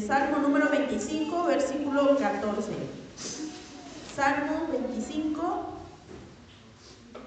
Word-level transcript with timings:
Salmo 0.00 0.38
número 0.38 0.70
25, 0.70 1.44
versículo 1.44 2.16
14. 2.16 2.72
Salmo 4.14 4.68
25, 4.70 5.78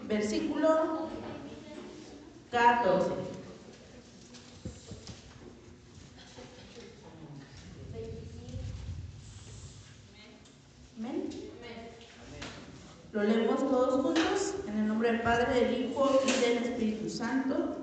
versículo 0.07 1.09
14. 2.51 3.09
Amén. 10.97 11.29
Lo 13.11 13.23
leemos 13.23 13.59
todos 13.59 14.01
juntos 14.01 14.55
en 14.67 14.77
el 14.77 14.87
nombre 14.87 15.11
del 15.11 15.21
Padre, 15.21 15.65
del 15.65 15.85
Hijo 15.85 16.21
y 16.25 16.31
del 16.41 16.63
Espíritu 16.63 17.09
Santo. 17.09 17.77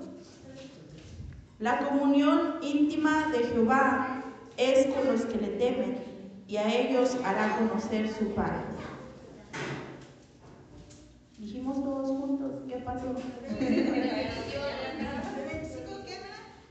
La 1.59 1.79
comunión 1.79 2.55
íntima 2.61 3.27
de 3.29 3.39
Jehová 3.39 4.18
es 4.59 4.93
con 4.93 5.07
los 5.07 5.21
que 5.25 5.37
le 5.37 5.47
temen 5.47 5.97
y 6.45 6.57
a 6.57 6.67
ellos 6.67 7.17
hará 7.23 7.57
conocer 7.57 8.09
su 8.13 8.33
Padre. 8.35 8.65
Dijimos 11.37 11.81
todos 11.81 12.07
juntos, 12.07 12.51
¿qué 12.67 12.75
pasó? 12.77 13.15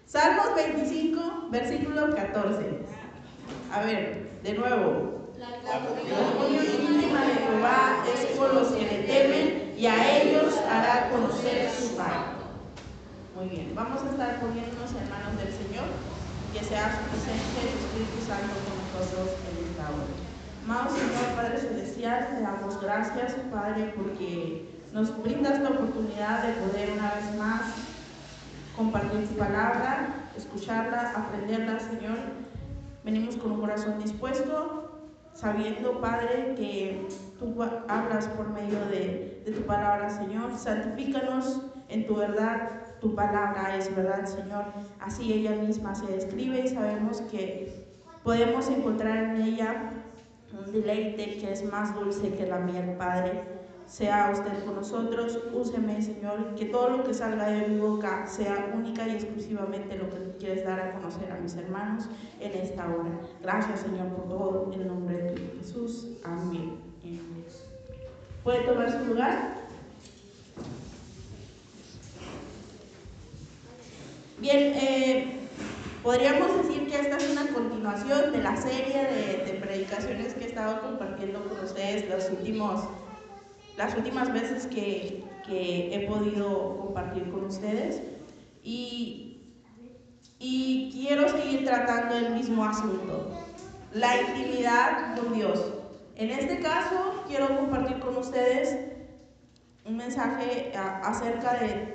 Salmos 0.05 0.55
25, 0.55 1.48
versículo 1.51 2.15
14. 2.15 2.79
A 3.73 3.82
ver, 3.82 4.41
de 4.43 4.52
nuevo. 4.52 5.32
La 5.38 5.80
comunión 5.80 6.65
íntima 6.65 7.24
de 7.24 7.34
Jehová 7.34 8.05
es 8.12 8.37
con 8.38 8.55
los 8.55 8.68
que 8.68 8.84
le 8.84 9.02
temen 9.05 9.74
y 9.79 9.87
a 9.87 10.23
ellos 10.23 10.59
hará 10.68 11.09
conocer 11.10 11.70
su 11.70 11.96
Padre. 11.96 12.38
Muy 13.34 13.48
bien, 13.48 13.73
vamos 13.74 14.02
a 14.02 14.10
estar 14.10 14.41
poniéndonos 14.41 14.91
en 14.91 15.09
manos 15.09 15.38
del 15.38 15.52
Señor, 15.52 15.87
que 16.52 16.65
sea 16.65 16.91
su 16.91 17.02
presencia 17.11 17.61
y 17.62 17.70
su 17.73 17.79
Espíritu 17.87 18.19
Santo 18.27 18.55
con 18.65 18.77
nosotros 18.80 19.37
en 19.48 19.55
esta 19.69 19.84
hora. 19.91 20.29
Amado 20.65 20.95
Señor, 20.95 21.37
Padre 21.37 21.59
Celestial, 21.59 22.29
te 22.29 22.43
damos 22.43 22.80
gracias, 22.80 23.37
Padre, 23.51 23.93
porque 23.96 24.69
nos 24.93 25.23
brindas 25.23 25.60
la 25.60 25.71
oportunidad 25.71 26.43
de 26.43 26.52
poder 26.54 26.91
una 26.93 27.15
vez 27.15 27.35
más 27.37 27.63
compartir 28.76 29.29
tu 29.29 29.35
palabra, 29.35 30.09
escucharla, 30.37 31.13
aprenderla, 31.16 31.80
Señor. 31.80 32.19
Venimos 33.04 33.37
con 33.37 33.52
un 33.52 33.60
corazón 33.60 33.99
dispuesto, 33.99 35.01
sabiendo, 35.35 36.01
Padre, 36.01 36.54
que 36.57 37.09
tú 37.38 37.63
hablas 37.88 38.26
por 38.29 38.49
medio 38.51 38.79
de, 38.87 39.43
de 39.45 39.52
tu 39.52 39.63
palabra, 39.63 40.10
Señor. 40.10 40.57
Santifícanos 40.57 41.63
en 41.88 42.07
tu 42.07 42.16
verdad, 42.16 42.88
tu 43.01 43.15
palabra 43.15 43.77
es 43.77 43.95
verdad, 43.95 44.27
Señor. 44.27 44.65
Así 45.01 45.32
ella 45.32 45.52
misma 45.52 45.95
se 45.95 46.07
describe 46.07 46.60
y 46.60 46.68
sabemos 46.68 47.21
que 47.23 47.87
podemos 48.23 48.68
encontrar 48.68 49.16
en 49.16 49.43
ella 49.43 49.91
un 50.52 50.73
deleite 50.73 51.38
que 51.38 51.52
es 51.52 51.65
más 51.71 51.95
dulce 51.95 52.35
que 52.35 52.46
la 52.46 52.59
miel, 52.59 52.96
Padre. 52.96 53.59
Sea 53.87 54.30
usted 54.35 54.65
con 54.66 54.74
nosotros, 54.76 55.38
úseme, 55.54 56.02
Señor, 56.02 56.54
que 56.57 56.66
todo 56.66 56.91
lo 56.91 57.04
que 57.04 57.15
salga 57.15 57.46
de 57.49 57.69
mi 57.69 57.80
boca 57.80 58.26
sea 58.26 58.71
única 58.74 59.09
y 59.09 59.13
exclusivamente 59.13 59.96
lo 59.96 60.10
que 60.10 60.37
quieres 60.38 60.66
dar 60.66 60.79
a 60.79 60.93
conocer 60.93 61.32
a 61.32 61.37
mis 61.37 61.57
hermanos 61.57 62.04
en 62.38 62.52
esta 62.52 62.85
hora. 62.85 63.19
Gracias, 63.41 63.80
Señor, 63.80 64.09
por 64.09 64.28
todo, 64.28 64.71
en 64.75 64.82
el 64.82 64.88
nombre 64.88 65.16
de 65.16 65.37
Jesús. 65.59 66.19
Amén. 66.22 66.88
¿Puede 68.44 68.60
tomar 68.60 68.91
su 68.91 69.04
lugar? 69.06 69.68
Bien, 74.41 74.72
eh, 74.77 75.41
podríamos 76.00 76.59
decir 76.59 76.89
que 76.89 77.00
esta 77.00 77.17
es 77.17 77.28
una 77.31 77.49
continuación 77.49 78.31
de 78.31 78.39
la 78.39 78.56
serie 78.56 79.03
de, 79.44 79.59
predicaciones 79.61 80.34
que 80.34 80.44
he 80.44 80.47
estado 80.47 80.81
compartiendo 80.81 81.43
con 81.43 81.59
ustedes 81.59 82.09
los 82.09 82.31
últimos, 82.31 82.84
las 83.77 83.97
últimas 83.97 84.33
veces 84.33 84.69
que 84.69 85.25
he 85.50 86.06
podido 86.06 86.78
compartir 86.78 87.28
con 87.32 87.47
ustedes. 87.47 88.00
Y, 88.62 89.56
y 90.38 90.91
quiero 90.93 91.28
seguir 91.28 91.65
tratando 91.65 92.16
el 92.16 92.34
mismo 92.34 92.65
asunto, 92.65 93.32
la 93.93 94.21
intimidad 94.21 95.16
con 95.19 95.34
Dios. 95.34 95.65
En 96.15 96.31
este 96.31 96.60
caso, 96.60 97.25
quiero 97.27 97.56
compartir 97.56 97.98
con 97.98 98.16
ustedes 98.16 98.78
un 99.84 99.97
mensaje 99.97 100.72
acerca 100.77 101.54
de 101.54 101.94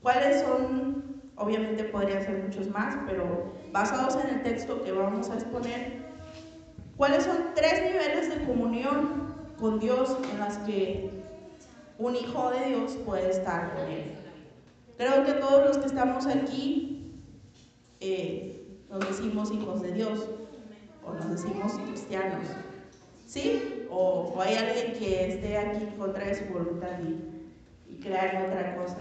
cuáles 0.00 0.42
son 0.42 0.93
Obviamente 1.36 1.84
podría 1.84 2.20
ser 2.24 2.44
muchos 2.44 2.68
más, 2.70 2.96
pero 3.06 3.54
basados 3.72 4.16
en 4.24 4.36
el 4.36 4.42
texto 4.44 4.82
que 4.84 4.92
vamos 4.92 5.30
a 5.30 5.34
exponer, 5.34 6.04
¿cuáles 6.96 7.24
son 7.24 7.54
tres 7.54 7.82
niveles 7.82 8.30
de 8.30 8.44
comunión 8.44 9.34
con 9.58 9.80
Dios 9.80 10.16
en 10.32 10.38
las 10.38 10.58
que 10.58 11.10
un 11.98 12.14
hijo 12.14 12.50
de 12.50 12.66
Dios 12.66 12.96
puede 13.04 13.30
estar 13.30 13.74
con 13.74 13.90
Él? 13.90 14.12
Creo 14.96 15.24
que 15.24 15.32
todos 15.32 15.66
los 15.66 15.78
que 15.78 15.86
estamos 15.86 16.26
aquí 16.26 17.20
eh, 17.98 18.64
nos 18.88 19.00
decimos 19.08 19.50
hijos 19.50 19.82
de 19.82 19.92
Dios 19.92 20.28
o 21.04 21.14
nos 21.14 21.30
decimos 21.30 21.72
cristianos. 21.84 22.46
¿Sí? 23.26 23.86
O, 23.90 24.40
hay 24.40 24.54
alguien 24.54 24.92
que 24.98 25.32
esté 25.32 25.58
aquí 25.58 25.86
contra 25.98 26.32
su 26.32 26.44
voluntad 26.44 27.00
y, 27.02 27.92
y 27.92 27.98
crea 27.98 28.30
en 28.30 28.52
otra 28.52 28.76
cosa. 28.76 28.98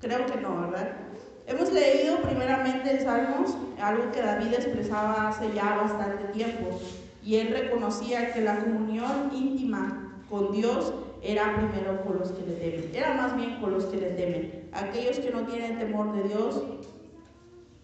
Creo 0.00 0.26
que 0.26 0.40
no, 0.40 0.62
¿verdad? 0.62 1.05
Hemos 1.46 1.72
leído 1.72 2.16
primeramente 2.22 2.90
en 2.90 3.00
Salmos 3.02 3.56
algo 3.80 4.10
que 4.10 4.20
David 4.20 4.54
expresaba 4.54 5.28
hace 5.28 5.52
ya 5.54 5.76
bastante 5.76 6.24
tiempo, 6.32 6.80
y 7.22 7.36
él 7.36 7.50
reconocía 7.50 8.32
que 8.32 8.40
la 8.40 8.58
comunión 8.58 9.30
íntima 9.32 10.12
con 10.28 10.50
Dios 10.50 10.92
era 11.22 11.54
primero 11.54 12.02
con 12.04 12.18
los 12.18 12.32
que 12.32 12.46
le 12.46 12.54
temen, 12.54 12.90
era 12.92 13.14
más 13.14 13.36
bien 13.36 13.60
con 13.60 13.72
los 13.72 13.84
que 13.86 13.96
le 13.96 14.10
temen. 14.10 14.68
Aquellos 14.72 15.20
que 15.20 15.30
no 15.30 15.46
tienen 15.46 15.78
temor 15.78 16.12
de 16.16 16.28
Dios, 16.28 16.62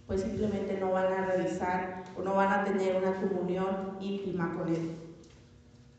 pues 0.09 0.23
simplemente 0.23 0.77
no 0.81 0.91
van 0.91 1.13
a 1.13 1.27
realizar 1.27 2.03
o 2.17 2.23
no 2.23 2.35
van 2.35 2.53
a 2.53 2.65
tener 2.65 2.97
una 2.97 3.21
comunión 3.21 3.97
íntima 4.01 4.57
con 4.57 4.75
Él. 4.75 4.97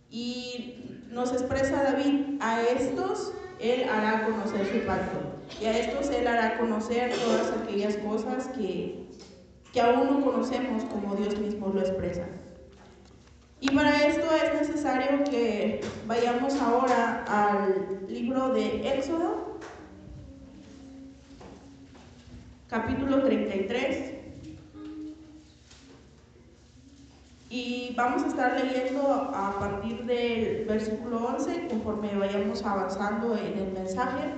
Y 0.09 0.99
nos 1.09 1.31
expresa 1.31 1.81
David, 1.81 2.39
a 2.41 2.61
estos 2.61 3.33
Él 3.59 3.87
hará 3.89 4.25
conocer 4.25 4.65
su 4.65 4.85
pacto. 4.85 5.32
Y 5.61 5.65
a 5.65 5.77
estos 5.77 6.09
Él 6.09 6.27
hará 6.27 6.57
conocer 6.57 7.13
todas 7.13 7.51
aquellas 7.51 7.97
cosas 7.97 8.47
que, 8.49 9.07
que 9.71 9.81
aún 9.81 10.09
no 10.09 10.25
conocemos 10.25 10.83
como 10.85 11.15
Dios 11.15 11.37
mismo 11.39 11.69
lo 11.69 11.81
expresa. 11.81 12.25
Y 13.63 13.69
para 13.73 14.05
esto 14.05 14.25
es 14.35 14.67
necesario 14.67 15.23
que 15.23 15.79
vayamos 16.05 16.53
ahora 16.59 17.23
al 17.29 18.05
libro 18.09 18.49
de 18.49 18.97
Éxodo, 18.97 19.57
capítulo 22.67 23.23
33. 23.23 24.15
Y 27.49 27.93
vamos 27.95 28.23
a 28.23 28.27
estar 28.27 28.59
leyendo 28.59 29.31
a 29.33 29.57
partir 29.57 30.03
del 30.03 30.65
versículo 30.65 31.25
11 31.27 31.67
conforme 31.67 32.17
vayamos 32.17 32.65
avanzando 32.65 33.37
en 33.37 33.59
el 33.59 33.71
mensaje. 33.71 34.33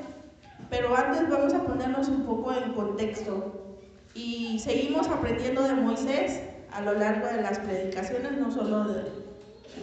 Pero 0.69 0.95
antes 0.95 1.29
vamos 1.29 1.53
a 1.53 1.63
ponernos 1.63 2.07
un 2.07 2.25
poco 2.25 2.53
en 2.53 2.73
contexto. 2.73 3.65
Y 4.13 4.59
seguimos 4.59 5.07
aprendiendo 5.07 5.63
de 5.63 5.73
Moisés 5.73 6.41
a 6.71 6.81
lo 6.81 6.93
largo 6.93 7.27
de 7.27 7.41
las 7.41 7.59
predicaciones, 7.59 8.33
no 8.33 8.51
solo 8.51 8.85
de, 8.85 9.03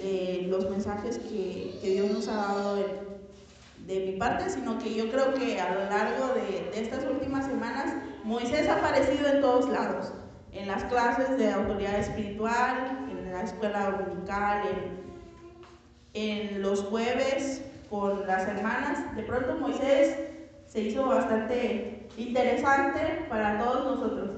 de 0.02 0.46
los 0.48 0.68
mensajes 0.70 1.18
que, 1.18 1.78
que, 1.80 1.90
Dios 1.90 2.10
nos 2.10 2.28
ha 2.28 2.36
dado 2.36 2.76
de, 2.76 2.86
de, 3.86 4.06
mi 4.06 4.18
parte, 4.18 4.50
sino 4.50 4.78
que 4.78 4.94
yo 4.94 5.10
creo 5.10 5.34
que 5.34 5.60
a 5.60 5.74
lo 5.74 5.84
largo 5.84 6.34
de, 6.34 6.70
de 6.70 6.82
estas 6.82 7.04
últimas 7.04 7.46
semanas 7.46 7.94
Moisés 8.24 8.68
ha 8.68 8.76
aparecido 8.76 9.28
en 9.28 9.40
todos 9.40 9.68
lados, 9.68 10.12
en 10.52 10.68
las 10.68 10.84
clases 10.84 11.36
de 11.38 11.50
autoridad 11.50 11.98
espiritual, 11.98 13.08
en 13.10 13.32
la 13.32 13.42
escuela 13.42 13.90
dominical, 13.90 14.62
en, 16.14 16.52
en 16.54 16.62
los 16.62 16.84
jueves 16.84 17.62
con 17.88 18.26
las 18.26 18.46
hermanas. 18.48 19.14
De 19.16 19.22
pronto 19.22 19.56
Moisés 19.56 20.16
se 20.72 20.80
hizo 20.80 21.04
bastante 21.04 22.08
interesante 22.16 23.26
para 23.28 23.58
todos 23.58 23.84
nosotros. 23.84 24.30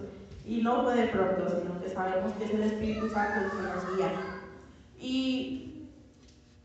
Y 0.44 0.62
no 0.62 0.82
fue 0.82 0.96
de 0.96 1.06
pronto, 1.06 1.46
sino 1.48 1.80
que 1.80 1.88
sabemos 1.88 2.32
que 2.32 2.44
es 2.44 2.50
el 2.50 2.62
Espíritu 2.64 3.08
Santo 3.08 3.44
el 3.44 3.50
que 3.52 3.62
nos 3.62 3.96
guía. 3.96 4.12
Y, 4.98 5.88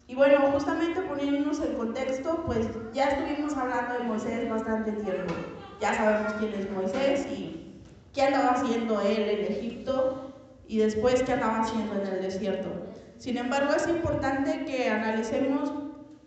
y 0.07 0.15
bueno, 0.15 0.39
justamente 0.53 1.01
poniéndonos 1.01 1.61
en 1.61 1.75
contexto, 1.75 2.43
pues 2.47 2.67
ya 2.93 3.09
estuvimos 3.09 3.55
hablando 3.55 3.93
de 3.93 4.03
Moisés 4.05 4.49
bastante 4.49 4.91
tiempo. 4.91 5.35
Ya 5.79 5.93
sabemos 5.93 6.33
quién 6.39 6.53
es 6.55 6.71
Moisés 6.71 7.27
y 7.27 7.79
qué 8.11 8.23
andaba 8.23 8.53
haciendo 8.53 8.99
él 9.01 9.21
en 9.21 9.51
Egipto 9.53 10.33
y 10.67 10.79
después 10.79 11.21
qué 11.21 11.33
andaba 11.33 11.61
haciendo 11.61 11.93
en 12.01 12.07
el 12.07 12.21
desierto. 12.23 12.69
Sin 13.17 13.37
embargo, 13.37 13.75
es 13.75 13.87
importante 13.87 14.65
que 14.65 14.89
analicemos 14.89 15.71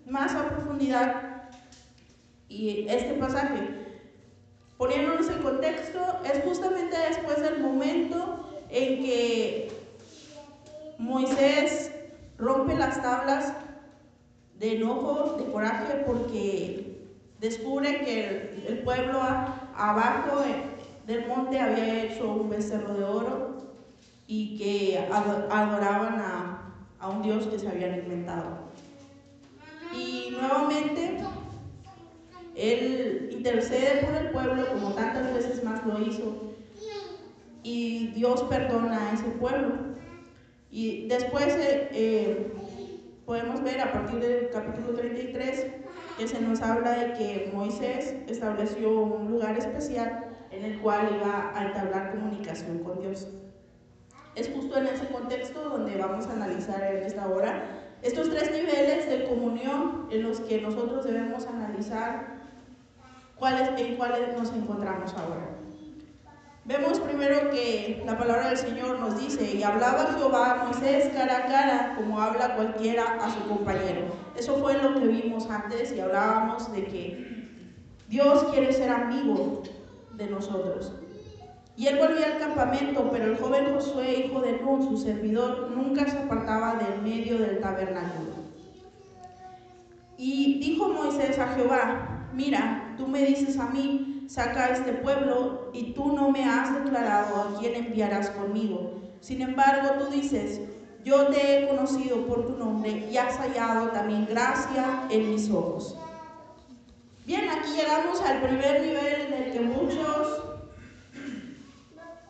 más 0.06 0.33
a 0.37 0.49
profundidad 0.49 1.31
y 2.52 2.87
este 2.88 3.14
pasaje, 3.14 3.62
poniéndonos 4.76 5.28
en 5.31 5.43
contexto, 5.43 5.99
es 6.22 6.44
justamente 6.44 6.96
después 7.08 7.40
del 7.40 7.60
momento 7.60 8.46
en 8.69 9.02
que 9.02 9.72
Moisés 10.99 11.93
rompe 12.37 12.75
las 12.75 13.00
tablas 13.00 13.54
de 14.58 14.76
enojo, 14.76 15.37
de 15.38 15.50
coraje, 15.50 16.04
porque 16.06 17.06
descubre 17.40 18.04
que 18.04 18.64
el, 18.69 18.78
pueblo 18.84 19.20
abajo 19.75 20.43
del 21.06 21.26
monte 21.26 21.58
había 21.58 22.04
hecho 22.04 22.32
un 22.32 22.50
becerro 22.50 22.94
de 22.94 23.04
oro 23.04 23.62
y 24.26 24.58
que 24.58 24.99
adoraban 25.10 26.20
a, 26.20 26.75
a 27.00 27.08
un 27.08 27.22
Dios 27.22 27.46
que 27.46 27.58
se 27.58 27.69
habían 27.69 27.99
inventado. 27.99 28.70
Y 29.93 30.37
nuevamente 30.38 31.19
él 32.54 33.31
intercede 33.32 34.04
por 34.04 34.14
el 34.14 34.31
pueblo 34.31 34.66
como 34.69 34.94
tantas 34.94 35.32
veces 35.34 35.64
más 35.64 35.84
lo 35.87 36.00
hizo. 36.00 36.54
Y 37.62 38.08
Dios 38.08 38.43
perdona 38.44 39.10
a 39.10 39.14
ese 39.14 39.25
pueblo. 39.25 39.93
Y 40.70 41.06
después 41.08 41.54
eh, 41.56 41.88
eh, 41.93 42.52
podemos 43.25 43.62
ver 43.62 43.81
a 43.81 43.93
partir 43.93 44.20
del 44.20 44.50
capítulo 44.50 44.94
33 44.94 45.66
que 46.19 46.28
se 46.28 46.40
nos 46.40 46.60
habla 46.60 46.93
de 46.93 47.12
que 47.14 47.50
Moisés 47.54 48.14
estableció 48.26 48.90
un 49.00 49.31
lugar 49.31 49.56
especial 49.56 50.26
en 50.50 50.64
el 50.64 50.81
cual 50.81 51.16
iba 51.20 51.52
a 51.54 51.66
entablar 51.66 52.10
comunicación 52.10 52.81
con 52.81 53.00
Dios. 53.00 53.28
Es 54.34 54.50
justo 54.50 54.78
en 54.78 54.87
ese 54.87 55.06
contexto 55.08 55.62
donde 55.69 55.96
vamos 55.96 56.26
a 56.26 56.32
analizar 56.32 56.82
en 56.82 57.02
esta 57.02 57.26
hora 57.28 57.64
estos 58.02 58.31
tres 58.31 58.50
niveles 58.50 59.08
de 59.08 59.26
comunión 59.28 60.08
en 60.10 60.22
los 60.22 60.40
que 60.40 60.60
nosotros 60.60 61.04
debemos 61.04 61.46
analizar 61.46 62.31
cuáles, 63.43 63.71
en 63.77 63.97
cuáles 63.97 64.39
nos 64.39 64.53
encontramos 64.53 65.12
ahora. 65.15 65.49
Vemos 66.65 67.00
primero 67.00 67.50
que 67.50 68.00
la 68.06 68.17
palabra 68.17 68.50
del 68.50 68.56
Señor 68.56 69.00
nos 69.00 69.19
dice, 69.19 69.56
y 69.56 69.65
hablaba 69.65 70.15
Jehová 70.17 70.53
a 70.53 70.65
Moisés 70.65 71.11
cara 71.12 71.39
a 71.39 71.47
cara, 71.47 71.94
como 71.97 72.21
habla 72.21 72.55
cualquiera 72.55 73.19
a 73.21 73.29
su 73.35 73.41
compañero. 73.49 74.03
Eso 74.37 74.59
fue 74.59 74.81
lo 74.81 74.94
que 74.94 75.09
vimos 75.09 75.50
antes 75.50 75.91
y 75.91 75.99
hablábamos 75.99 76.71
de 76.71 76.85
que 76.85 77.49
Dios 78.09 78.44
quiere 78.53 78.73
ser 78.73 78.91
amigo 78.91 79.65
de 80.15 80.27
nosotros. 80.29 80.93
Y 81.77 81.88
él 81.88 81.99
volvía 81.99 82.27
al 82.27 82.38
campamento, 82.38 83.11
pero 83.11 83.25
el 83.25 83.38
joven 83.38 83.75
Josué, 83.75 84.27
hijo 84.27 84.41
de 84.41 84.61
Nun, 84.61 84.85
su 84.85 84.97
servidor, 84.99 85.73
nunca 85.75 86.09
se 86.09 86.17
apartaba 86.17 86.77
del 86.77 87.03
medio 87.03 87.38
del 87.38 87.59
tabernáculo. 87.59 88.37
Y 90.17 90.61
dijo 90.61 90.91
Moisés 90.91 91.41
a 91.41 91.49
Jehová, 91.55 92.29
mira, 92.33 92.92
tú 93.02 93.08
me 93.08 93.25
dices 93.25 93.58
a 93.58 93.66
mí, 93.66 94.26
saca 94.28 94.69
este 94.69 94.93
pueblo, 94.93 95.70
y 95.72 95.93
tú 95.93 96.14
no 96.14 96.31
me 96.31 96.44
has 96.44 96.72
declarado 96.72 97.34
a 97.37 97.58
quién 97.58 97.75
enviarás 97.75 98.31
conmigo. 98.31 99.00
Sin 99.20 99.43
embargo, 99.43 99.94
tú 99.99 100.12
dices, 100.12 100.60
yo 101.04 101.26
te 101.26 101.64
he 101.64 101.69
conocido 101.69 102.25
por 102.26 102.46
tu 102.46 102.56
nombre 102.56 103.08
y 103.10 103.16
has 103.16 103.37
hallado 103.38 103.88
también 103.88 104.26
gracia 104.26 105.08
en 105.10 105.31
mis 105.31 105.50
ojos. 105.50 105.99
Bien, 107.26 107.49
aquí 107.50 107.72
llegamos 107.76 108.20
al 108.20 108.40
primer 108.40 108.82
nivel 108.82 109.20
en 109.26 109.32
el 109.32 109.52
que 109.52 109.60
muchos 109.60 110.44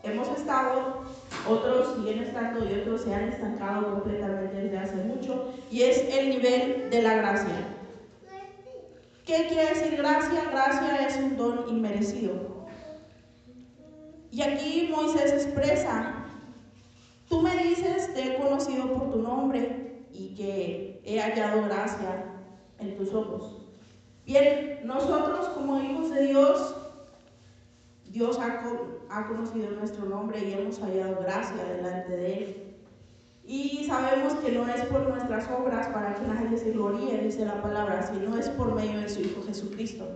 hemos 0.03 0.29
estado, 0.29 1.05
otros 1.49 1.97
siguen 1.97 2.23
estando 2.23 2.65
y 2.65 2.81
otros 2.81 3.03
se 3.03 3.15
han 3.15 3.25
estancado 3.25 3.93
completamente 3.93 4.57
desde 4.57 4.79
hace 4.79 4.97
mucho, 4.97 5.53
y 5.71 5.83
es 5.83 5.99
el 6.15 6.31
nivel 6.31 6.89
de 6.91 7.03
la 7.03 7.15
gracia. 7.15 7.72
¿Qué 9.25 9.47
quiere 9.47 9.69
decir 9.69 9.97
gracia? 9.97 10.51
Gracia 10.51 11.07
es 11.07 11.17
un 11.17 11.37
don 11.37 11.69
inmerecido. 11.69 12.67
Y 14.33 14.43
aquí 14.43 14.89
Moisés 14.91 15.33
expresa, 15.33 16.25
tú 17.29 17.41
me 17.41 17.57
dices, 17.65 18.13
te 18.15 18.25
he 18.25 18.37
conocido 18.37 18.93
por 18.93 19.11
tu 19.13 19.19
nombre 19.19 20.07
y 20.11 20.35
que 20.35 21.01
he 21.05 21.21
hallado 21.21 21.63
gracia 21.65 22.25
en 22.79 22.97
tus 22.97 23.13
ojos. 23.15 23.69
Bien, 24.27 24.81
nosotros 24.85 25.49
como 25.51 25.81
hijos 25.81 26.11
de 26.11 26.27
Dios, 26.27 26.77
Dios 28.07 28.39
ha, 28.39 28.63
ha 29.11 29.29
conocido 29.29 29.71
nuestro 29.71 30.07
nombre 30.07 30.41
y 30.41 30.53
hemos 30.53 30.81
hallado 30.81 31.21
gracia 31.21 31.63
delante 31.65 32.17
de 32.17 32.35
Él. 32.35 32.62
Y 33.45 33.85
sabemos 33.87 34.35
que 34.35 34.53
no 34.53 34.67
es 34.69 34.85
por 34.87 35.09
nuestras 35.09 35.51
obras 35.51 35.89
para 35.89 36.15
que 36.15 36.27
nadie 36.27 36.57
se 36.57 36.71
gloríe, 36.71 37.19
dice 37.19 37.45
la 37.45 37.61
palabra, 37.61 38.03
sino 38.03 38.37
es 38.39 38.49
por 38.51 38.75
medio 38.75 39.01
de 39.01 39.09
su 39.09 39.21
Hijo 39.21 39.43
Jesucristo. 39.45 40.07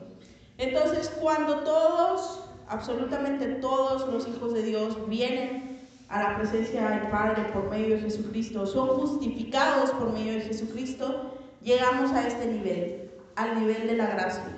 Entonces, 0.59 1.11
cuando 1.21 1.61
todos, 1.61 2.45
absolutamente 2.69 3.47
todos 3.57 4.07
los 4.13 4.29
hijos 4.29 4.55
de 4.55 4.63
Dios 4.63 5.09
vienen 5.09 5.81
a 6.09 6.23
la 6.23 6.37
presencia 6.37 6.89
del 6.89 7.11
Padre 7.11 7.43
por 7.53 7.69
medio 7.69 7.97
de 7.97 8.03
Jesucristo, 8.03 8.65
son 8.65 8.89
justificados 9.01 9.91
por 9.91 10.13
medio 10.13 10.35
de 10.35 10.43
Jesucristo, 10.43 11.35
llegamos 11.63 12.13
a 12.13 12.27
este 12.29 12.47
nivel, 12.47 13.11
al 13.35 13.59
nivel 13.59 13.89
de 13.89 13.97
la 13.97 14.07
gracia. 14.07 14.57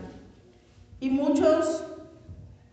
Y 1.00 1.08
muchos 1.08 1.84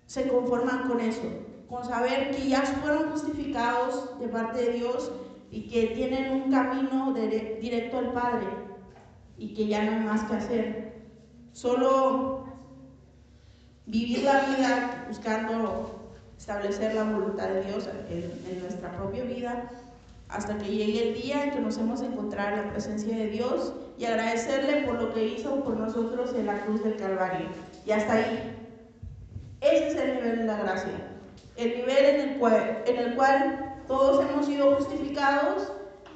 se 0.07 0.27
conforman 0.27 0.89
con 0.89 0.99
eso, 0.99 1.23
con 1.69 1.85
saber 1.85 2.31
que 2.31 2.49
ya 2.49 2.61
fueron 2.63 3.11
justificados 3.11 4.19
de 4.19 4.27
parte 4.27 4.61
de 4.61 4.71
Dios 4.73 5.11
y 5.55 5.69
que 5.69 5.87
tienen 5.95 6.33
un 6.33 6.51
camino 6.51 7.13
directo 7.13 7.97
al 7.97 8.11
Padre 8.11 8.45
y 9.37 9.53
que 9.53 9.67
ya 9.67 9.83
no 9.83 9.91
hay 9.91 9.99
más 10.01 10.23
que 10.25 10.35
hacer. 10.35 10.93
Solo 11.53 12.43
vivir 13.85 14.23
la 14.23 14.41
vida 14.41 15.05
buscando 15.07 16.11
establecer 16.37 16.93
la 16.93 17.05
voluntad 17.05 17.47
de 17.47 17.63
Dios 17.63 17.87
en, 18.09 18.59
nuestra 18.59 18.91
propia 18.97 19.23
vida 19.23 19.71
hasta 20.27 20.57
que 20.57 20.65
llegue 20.65 21.07
el 21.07 21.21
día 21.21 21.45
en 21.45 21.51
que 21.51 21.61
nos 21.61 21.77
hemos 21.77 22.01
encontrado 22.01 22.57
en 22.57 22.65
la 22.65 22.71
presencia 22.73 23.15
de 23.15 23.27
Dios 23.27 23.75
y 23.97 24.03
agradecerle 24.03 24.81
por 24.81 25.01
lo 25.01 25.13
que 25.13 25.25
hizo 25.25 25.63
por 25.63 25.77
nosotros 25.79 26.35
en 26.35 26.47
la 26.47 26.65
cruz 26.65 26.83
del 26.83 26.97
Calvario. 26.97 27.47
Y 27.85 27.91
hasta 27.91 28.11
ahí. 28.11 28.57
Ese 29.61 29.87
es 29.87 29.95
el 29.95 30.15
nivel 30.15 30.37
de 30.39 30.43
la 30.43 30.57
gracia 30.57 31.15
el 31.55 31.77
nivel 31.77 32.05
en 32.05 32.97
el 32.97 33.15
cual, 33.15 33.64
todos 33.87 34.23
hemos 34.23 34.45
sido 34.45 34.75
justificados 34.75 35.71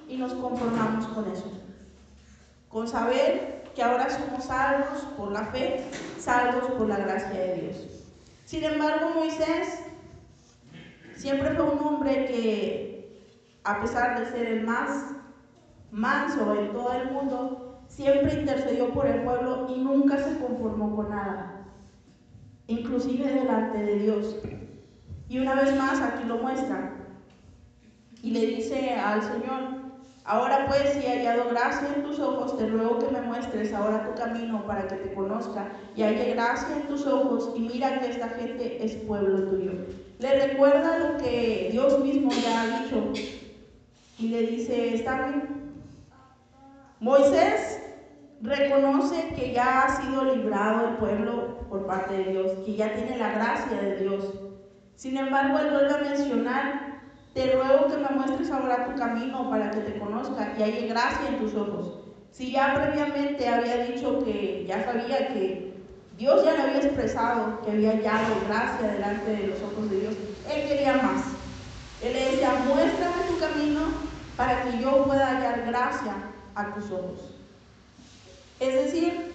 y 0.08 0.18
nos 0.18 0.34
conformamos 0.34 1.08
con 1.08 1.32
eso. 1.32 1.52
Con 2.68 2.88
saber 2.88 3.64
que 3.76 3.84
ahora 3.84 4.10
somos 4.10 4.44
salvos 4.44 5.00
por 5.18 5.32
la 5.32 5.46
fe, 5.46 5.86
salvos 6.18 6.72
por 6.72 6.88
la 6.88 6.98
gracia 6.98 7.40
de 7.40 7.56
Dios. 7.62 7.88
Sin 8.46 8.64
embargo, 8.64 9.12
Moisés 9.16 9.80
siempre 11.16 11.52
fue 11.52 11.66
un 11.66 11.80
hombre 11.80 12.26
que, 12.26 13.28
a 13.64 13.82
pesar 13.82 14.20
de 14.20 14.26
ser 14.32 14.46
el 14.48 14.66
más 14.66 15.12
manso 15.92 16.56
en 16.56 16.72
todo 16.72 16.94
el 16.94 17.12
mundo, 17.12 17.82
siempre 17.88 18.34
intercedió 18.34 18.92
por 18.94 19.08
el 19.08 19.24
pueblo 19.24 19.68
y 19.70 19.80
nunca 19.80 20.18
se 20.18 20.40
conformó 20.40 20.96
con 20.96 21.10
nada, 21.10 21.66
inclusive 22.68 23.32
delante 23.32 23.78
de 23.78 23.96
Dios. 23.96 24.36
Y 25.28 25.40
una 25.40 25.54
vez 25.56 25.76
más 25.78 26.02
aquí 26.02 26.24
lo 26.24 26.38
muestra. 26.38 26.99
Y 28.22 28.32
le 28.32 28.46
dice 28.48 28.96
al 28.96 29.22
Señor, 29.22 29.80
ahora 30.26 30.68
pues 30.68 30.94
si 30.94 31.06
he 31.06 31.20
hallado 31.20 31.50
gracia 31.50 31.88
en 31.96 32.04
tus 32.04 32.20
ojos, 32.20 32.58
te 32.58 32.68
ruego 32.68 33.00
que 33.00 33.08
me 33.08 33.22
muestres 33.22 33.74
ahora 33.74 34.06
tu 34.06 34.20
camino 34.20 34.66
para 34.66 34.88
que 34.88 34.96
te 34.96 35.14
conozca 35.14 35.70
y 35.96 36.04
haya 36.04 36.36
gracia 36.36 36.76
en 36.76 36.88
tus 36.88 37.06
ojos 37.06 37.54
y 37.56 37.62
mira 37.62 38.00
que 38.00 38.10
esta 38.10 38.30
gente 38.30 38.84
es 38.84 38.96
pueblo 38.96 39.50
tuyo. 39.50 39.72
Le 40.20 40.48
recuerda 40.48 40.98
lo 41.00 41.18
que 41.18 41.70
Dios 41.72 42.00
mismo 42.00 42.30
ya 42.32 42.62
ha 42.62 42.82
dicho 42.82 43.14
y 44.20 44.28
le 44.28 44.42
dice, 44.42 44.96
está 44.96 45.28
bien. 45.28 45.60
Moisés 47.00 47.80
reconoce 48.42 49.34
que 49.36 49.54
ya 49.54 49.84
ha 49.84 50.02
sido 50.02 50.36
librado 50.36 50.90
el 50.90 50.96
pueblo 50.96 51.60
por 51.70 51.86
parte 51.86 52.18
de 52.18 52.32
Dios, 52.32 52.52
que 52.66 52.76
ya 52.76 52.94
tiene 52.94 53.18
la 53.18 53.32
gracia 53.32 53.80
de 53.82 53.96
Dios. 53.96 54.34
Sin 54.96 55.18
embargo, 55.18 55.60
él 55.60 55.72
vuelve 55.72 55.94
a 55.94 56.10
mencionar, 56.10 56.89
te 57.40 57.54
ruego 57.54 57.88
que 57.88 57.96
me 57.96 58.10
muestres 58.10 58.52
ahora 58.52 58.86
tu 58.86 59.00
camino 59.00 59.50
para 59.50 59.72
que 59.72 59.80
te 59.80 59.98
conozca 59.98 60.56
y 60.58 60.62
haya 60.64 60.88
gracia 60.88 61.30
en 61.30 61.40
tus 61.40 61.56
ojos. 61.56 62.00
Si 62.34 62.52
ya 62.52 62.76
previamente 62.76 63.48
había 63.48 63.78
dicho 63.86 64.22
que 64.26 64.66
ya 64.68 64.84
sabía 64.84 65.30
que 65.30 65.74
Dios 66.18 66.44
ya 66.44 66.52
le 66.52 66.62
había 66.64 66.82
expresado 66.82 67.62
que 67.62 67.72
había 67.72 67.92
hallado 67.92 68.36
gracia 68.46 68.92
delante 68.92 69.32
de 69.32 69.48
los 69.48 69.62
ojos 69.62 69.90
de 69.90 70.02
Dios, 70.02 70.16
él 70.54 70.68
quería 70.68 70.98
más. 70.98 71.28
Él 72.04 72.12
le 72.12 72.32
decía, 72.32 72.62
muéstrame 72.68 73.24
tu 73.30 73.40
camino 73.40 73.82
para 74.36 74.64
que 74.64 74.80
yo 74.80 75.06
pueda 75.06 75.28
hallar 75.28 75.64
gracia 75.66 76.16
a 76.56 76.74
tus 76.74 76.92
ojos. 76.92 77.38
Es 78.60 78.74
decir, 78.74 79.32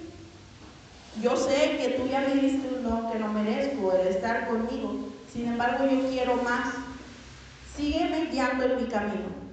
yo 1.22 1.34
sé 1.38 1.78
que 1.78 1.96
tú 1.96 2.06
ya 2.06 2.20
me 2.20 2.34
diste 2.34 2.68
un 2.68 3.10
que 3.10 3.18
no 3.18 3.32
merezco, 3.32 3.94
el 3.94 4.08
estar 4.08 4.46
conmigo, 4.46 4.94
sin 5.32 5.46
embargo, 5.48 5.86
yo 5.86 6.06
quiero 6.10 6.36
más. 6.36 6.83
Sígueme 7.76 8.26
guiando 8.26 8.64
en 8.64 8.76
mi 8.76 8.84
camino. 8.84 9.44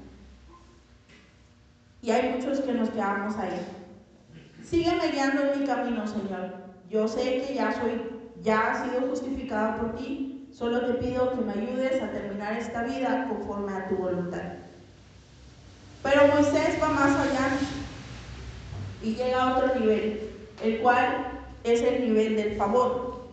Y 2.04 2.12
hay 2.12 2.34
muchos 2.34 2.60
que 2.62 2.74
nos 2.74 2.90
quedamos 2.90 3.36
ahí. 3.38 3.66
Sígueme 4.64 5.12
guiando 5.12 5.42
en 5.52 5.60
mi 5.60 5.66
camino, 5.66 6.06
Señor. 6.08 6.54
Yo 6.90 7.08
sé 7.08 7.44
que 7.46 7.56
ya 7.56 7.72
soy, 7.72 8.02
ya 8.42 8.74
he 8.74 8.90
sido 8.90 9.10
justificado 9.10 9.78
por 9.78 9.96
ti. 9.96 10.48
Solo 10.52 10.86
te 10.86 10.94
pido 10.96 11.32
que 11.32 11.42
me 11.42 11.54
ayudes 11.54 12.02
a 12.02 12.12
terminar 12.12 12.58
esta 12.58 12.84
vida 12.84 13.28
conforme 13.28 13.74
a 13.74 13.88
tu 13.88 13.96
voluntad. 13.96 14.54
Pero 16.04 16.28
Moisés 16.28 16.78
va 16.82 16.90
más 16.90 17.16
allá 17.16 17.58
y 19.02 19.16
llega 19.16 19.42
a 19.42 19.58
otro 19.58 19.80
nivel, 19.80 20.30
el 20.64 20.82
cual 20.82 21.42
es 21.64 21.82
el 21.82 22.02
nivel 22.02 22.36
del 22.36 22.56
favor. 22.56 23.30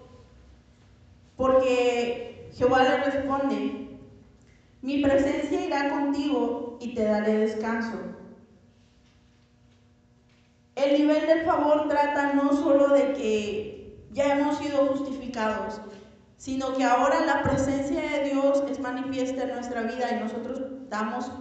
Porque 1.36 2.50
Jehová 2.56 2.82
le 2.84 2.96
responde, 3.04 3.87
mi 4.82 5.02
presencia 5.02 5.64
irá 5.64 5.90
contigo 5.90 6.78
y 6.80 6.94
te 6.94 7.04
daré 7.04 7.38
descanso. 7.38 7.98
El 10.76 11.00
nivel 11.00 11.26
del 11.26 11.44
favor 11.44 11.88
trata 11.88 12.34
no 12.34 12.52
solo 12.52 12.88
de 12.90 13.12
que 13.14 14.06
ya 14.12 14.36
hemos 14.36 14.58
sido 14.58 14.86
justificados, 14.86 15.80
sino 16.36 16.72
que 16.74 16.84
ahora 16.84 17.26
la 17.26 17.42
presencia 17.42 18.00
de 18.00 18.30
Dios 18.30 18.62
es 18.70 18.78
manifiesta 18.78 19.42
en 19.42 19.54
nuestra 19.54 19.82
vida 19.82 20.12
y 20.12 20.20
nosotros 20.22 20.60
damos 20.88 21.32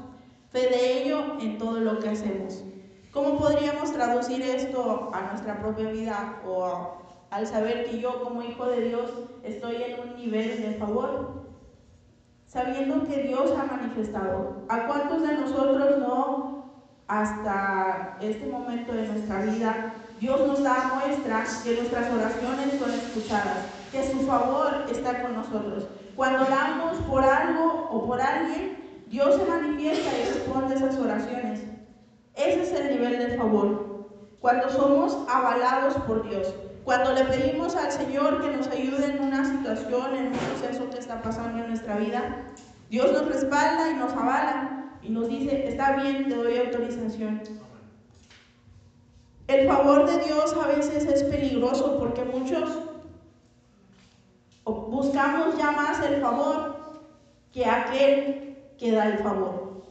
fe 0.51 0.67
de 0.69 1.03
ello 1.03 1.39
en 1.39 1.59
todo 1.59 1.79
lo 1.79 1.99
que 1.99 2.09
hacemos. 2.09 2.63
¿Cómo 3.11 3.37
podríamos 3.37 3.93
traducir 3.93 4.41
esto 4.41 5.11
a 5.13 5.21
nuestra 5.21 5.59
propia 5.59 5.91
vida 5.91 6.41
o 6.45 6.97
al 7.29 7.45
saber 7.45 7.85
que 7.85 7.99
yo 7.99 8.23
como 8.23 8.41
hijo 8.41 8.65
de 8.65 8.81
Dios 8.89 9.11
estoy 9.43 9.75
en 9.83 9.99
un 9.99 10.15
nivel 10.17 10.61
de 10.61 10.73
favor? 10.79 11.46
Sabiendo 12.57 13.07
que 13.07 13.21
Dios 13.21 13.53
ha 13.55 13.65
manifestado. 13.65 14.63
¿A 14.67 14.87
cuántos 14.87 15.21
de 15.21 15.35
nosotros 15.35 15.99
no 15.99 16.71
hasta 17.07 18.17
este 18.19 18.47
momento 18.47 18.93
de 18.93 19.07
nuestra 19.07 19.41
vida 19.41 19.93
Dios 20.19 20.47
nos 20.47 20.63
da 20.63 20.95
muestra 20.95 21.45
que 21.63 21.75
nuestras 21.75 22.11
oraciones 22.11 22.79
son 22.79 22.91
escuchadas, 22.91 23.67
que 23.91 24.11
su 24.11 24.21
favor 24.21 24.85
está 24.91 25.21
con 25.21 25.35
nosotros. 25.35 25.87
Cuando 26.15 26.45
oramos 26.47 26.97
por 27.07 27.23
algo 27.23 27.89
o 27.91 28.07
por 28.07 28.19
alguien, 28.19 29.03
Dios 29.05 29.35
se 29.35 29.45
manifiesta 29.45 30.09
y 30.17 30.33
responde 30.33 30.73
esas 30.73 30.97
oraciones. 30.97 31.61
Ese 32.33 32.63
es 32.63 32.71
el 32.71 32.89
nivel 32.95 33.19
del 33.19 33.37
favor. 33.37 34.07
Cuando 34.39 34.67
somos 34.69 35.15
avalados 35.31 35.93
por 36.07 36.27
Dios. 36.27 36.51
Cuando 36.87 37.11
le 37.11 37.25
pedimos 37.25 37.75
al 37.75 37.91
Señor 37.91 38.41
que 38.41 38.55
nos 38.55 38.69
ayude 38.69 39.07
en 39.07 39.21
una 39.21 39.43
situación, 39.43 40.15
en 40.15 40.27
un 40.27 40.31
proceso 40.31 40.89
que 40.89 40.99
está 40.99 41.21
pasando 41.21 41.61
en 41.61 41.67
nuestra 41.67 41.97
vida, 41.97 42.53
Dios 42.89 43.11
nos 43.11 43.25
respalda 43.25 43.91
y 43.91 43.95
nos 43.95 44.13
avala 44.13 44.93
y 45.01 45.09
nos 45.09 45.27
dice, 45.27 45.67
está 45.67 45.97
bien, 45.97 46.29
te 46.29 46.35
doy 46.35 46.57
autorización. 46.59 47.41
El 49.49 49.67
favor 49.67 50.09
de 50.09 50.23
Dios 50.27 50.53
a 50.53 50.67
veces 50.67 51.05
es 51.05 51.23
peligroso 51.23 51.99
porque 51.99 52.23
muchos 52.23 52.79
buscamos 54.63 55.57
ya 55.57 55.71
más 55.71 56.01
el 56.05 56.21
favor 56.21 57.01
que 57.51 57.65
aquel 57.65 58.55
que 58.77 58.93
da 58.93 59.09
el 59.09 59.17
favor. 59.17 59.83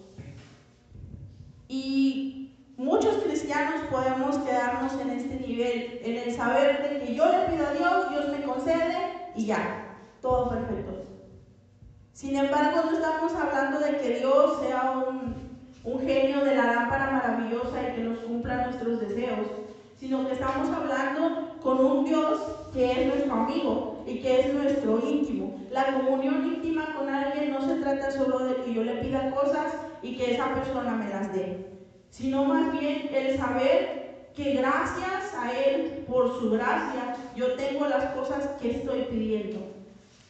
Y 1.68 2.35
muchos 2.76 3.16
cristianos 3.24 3.82
podemos 3.90 4.36
quedarnos 4.38 4.92
en 5.00 5.10
este 5.10 5.40
nivel, 5.46 6.00
en 6.02 6.16
el 6.16 6.34
saber 6.34 6.82
de 6.82 7.00
que 7.00 7.14
yo 7.14 7.26
le 7.26 7.46
pido 7.46 7.66
a 7.66 7.72
Dios, 7.72 8.10
Dios 8.10 8.28
me 8.28 8.42
concede 8.44 9.32
y 9.34 9.46
ya, 9.46 9.98
todo 10.20 10.50
perfecto. 10.50 11.04
Sin 12.12 12.36
embargo, 12.36 12.82
no 12.84 12.96
estamos 12.96 13.34
hablando 13.34 13.78
de 13.78 13.98
que 13.98 14.18
Dios 14.20 14.60
sea 14.60 15.04
un 15.06 15.46
un 15.86 16.00
genio 16.00 16.44
de 16.44 16.56
la 16.56 16.66
lámpara 16.66 17.12
maravillosa 17.12 17.80
y 17.80 17.94
que 17.94 18.02
nos 18.02 18.18
cumpla 18.18 18.66
nuestros 18.66 18.98
deseos, 18.98 19.46
sino 19.96 20.26
que 20.26 20.32
estamos 20.32 20.68
hablando 20.68 21.56
con 21.62 21.78
un 21.78 22.04
Dios 22.04 22.40
que 22.74 22.90
es 22.90 23.06
nuestro 23.06 23.32
amigo 23.32 24.02
y 24.04 24.18
que 24.18 24.40
es 24.40 24.52
nuestro 24.52 24.98
íntimo. 25.08 25.60
La 25.70 25.94
comunión 25.94 26.44
íntima 26.44 26.92
con 26.96 27.08
alguien 27.08 27.52
no 27.52 27.62
se 27.62 27.76
trata 27.76 28.10
solo 28.10 28.40
de 28.40 28.56
que 28.64 28.74
yo 28.74 28.82
le 28.82 28.96
pida 28.96 29.30
cosas 29.30 29.74
y 30.02 30.16
que 30.16 30.34
esa 30.34 30.52
persona 30.54 30.96
me 30.96 31.08
las 31.08 31.32
dé, 31.32 31.75
sino 32.10 32.44
más 32.44 32.72
bien 32.72 33.10
el 33.12 33.36
saber 33.36 34.30
que 34.34 34.52
gracias 34.54 35.34
a 35.34 35.52
Él, 35.52 36.04
por 36.06 36.38
su 36.38 36.50
gracia, 36.50 37.16
yo 37.34 37.54
tengo 37.54 37.86
las 37.86 38.12
cosas 38.12 38.48
que 38.60 38.72
estoy 38.72 39.02
pidiendo. 39.10 39.60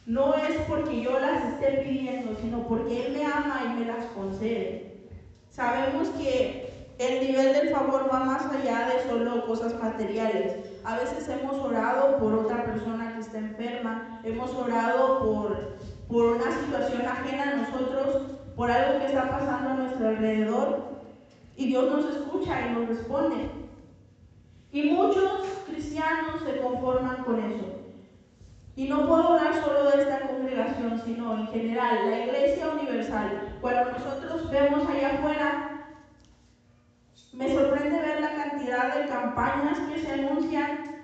No 0.05 0.35
es 0.35 0.55
porque 0.69 1.01
yo 1.01 1.19
las 1.19 1.43
esté 1.43 1.83
pidiendo, 1.83 2.35
sino 2.41 2.65
porque 2.67 3.05
Él 3.05 3.13
me 3.13 3.25
ama 3.25 3.63
y 3.65 3.79
me 3.79 3.85
las 3.85 4.05
concede. 4.05 5.09
Sabemos 5.49 6.07
que 6.17 6.67
el 6.99 7.27
nivel 7.27 7.53
del 7.53 7.69
favor 7.69 8.09
va 8.11 8.19
más 8.19 8.45
allá 8.45 8.87
de 8.87 9.09
solo 9.09 9.45
cosas 9.45 9.73
materiales. 9.81 10.55
A 10.83 10.95
veces 10.97 11.27
hemos 11.27 11.55
orado 11.57 12.17
por 12.17 12.33
otra 12.33 12.65
persona 12.65 13.13
que 13.13 13.21
está 13.21 13.39
enferma, 13.39 14.21
hemos 14.23 14.53
orado 14.53 15.19
por, 15.19 15.77
por 16.07 16.25
una 16.37 16.51
situación 16.59 17.05
ajena 17.05 17.51
a 17.51 17.55
nosotros, 17.57 18.23
por 18.55 18.71
algo 18.71 18.99
que 18.99 19.07
está 19.07 19.29
pasando 19.29 19.69
a 19.69 19.73
nuestro 19.73 20.07
alrededor, 20.07 20.96
y 21.57 21.65
Dios 21.65 21.91
nos 21.91 22.15
escucha 22.15 22.67
y 22.67 22.73
nos 22.73 22.87
responde. 22.87 23.49
Y 24.71 24.91
muchos 24.91 25.41
cristianos 25.65 26.43
se 26.45 26.61
conforman 26.61 27.23
con 27.23 27.43
eso. 27.43 27.65
Y 28.75 28.87
no 28.87 29.07
puedo 29.07 29.33
hablar 29.33 29.55
solo 29.63 29.89
de 29.89 30.03
esta 30.03 30.27
congregación, 30.27 31.01
sino 31.03 31.33
en 31.33 31.47
general, 31.47 32.11
la 32.11 32.25
iglesia 32.25 32.69
universal. 32.69 33.57
Cuando 33.59 33.91
nosotros 33.91 34.51
vemos 34.51 34.87
allá 34.87 35.15
afuera, 35.15 35.87
me 37.33 37.51
sorprende 37.51 38.01
ver 38.01 38.21
la 38.21 38.35
cantidad 38.35 38.95
de 38.95 39.07
campañas 39.07 39.79
que 39.79 39.99
se 39.99 40.11
anuncian, 40.11 41.03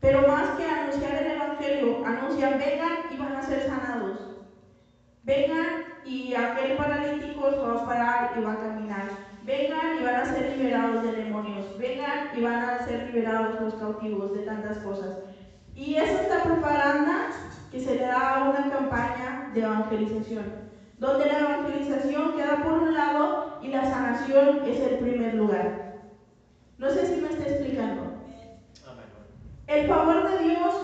pero 0.00 0.26
más 0.26 0.56
que 0.56 0.64
anunciar 0.64 1.22
el 1.22 1.32
Evangelio, 1.32 2.06
anuncian 2.06 2.58
vengan 2.58 2.98
y 3.12 3.16
van 3.18 3.36
a 3.36 3.42
ser 3.42 3.66
sanados. 3.66 4.18
Vengan 5.24 5.84
y 6.06 6.34
aquel 6.34 6.76
paralítico 6.78 7.50
se 7.50 7.58
va 7.58 7.82
a 7.82 7.86
parar 7.86 8.32
y 8.38 8.42
va 8.42 8.52
a 8.54 8.60
caminar. 8.60 9.31
Vengan 9.44 9.98
y 10.00 10.04
van 10.04 10.14
a 10.14 10.24
ser 10.24 10.56
liberados 10.56 11.02
de 11.02 11.12
demonios. 11.12 11.76
Vengan 11.76 12.30
y 12.36 12.42
van 12.42 12.64
a 12.64 12.84
ser 12.86 13.12
liberados 13.12 13.60
los 13.60 13.74
cautivos 13.74 14.32
de 14.34 14.44
tantas 14.44 14.78
cosas. 14.78 15.18
Y 15.74 15.96
es 15.96 16.10
esta 16.10 16.44
propaganda 16.44 17.30
que 17.72 17.80
se 17.80 17.96
le 17.96 18.06
da 18.06 18.36
a 18.36 18.50
una 18.50 18.70
campaña 18.70 19.50
de 19.52 19.62
evangelización, 19.62 20.44
donde 20.98 21.26
la 21.26 21.40
evangelización 21.40 22.34
queda 22.34 22.62
por 22.62 22.74
un 22.74 22.94
lado 22.94 23.58
y 23.62 23.68
la 23.68 23.84
sanación 23.84 24.60
es 24.66 24.80
el 24.80 24.98
primer 24.98 25.34
lugar. 25.34 25.96
No 26.78 26.90
sé 26.90 27.06
si 27.06 27.20
me 27.20 27.28
está 27.28 27.48
explicando. 27.48 28.12
El 29.66 29.88
favor 29.88 30.30
de 30.30 30.44
Dios 30.44 30.74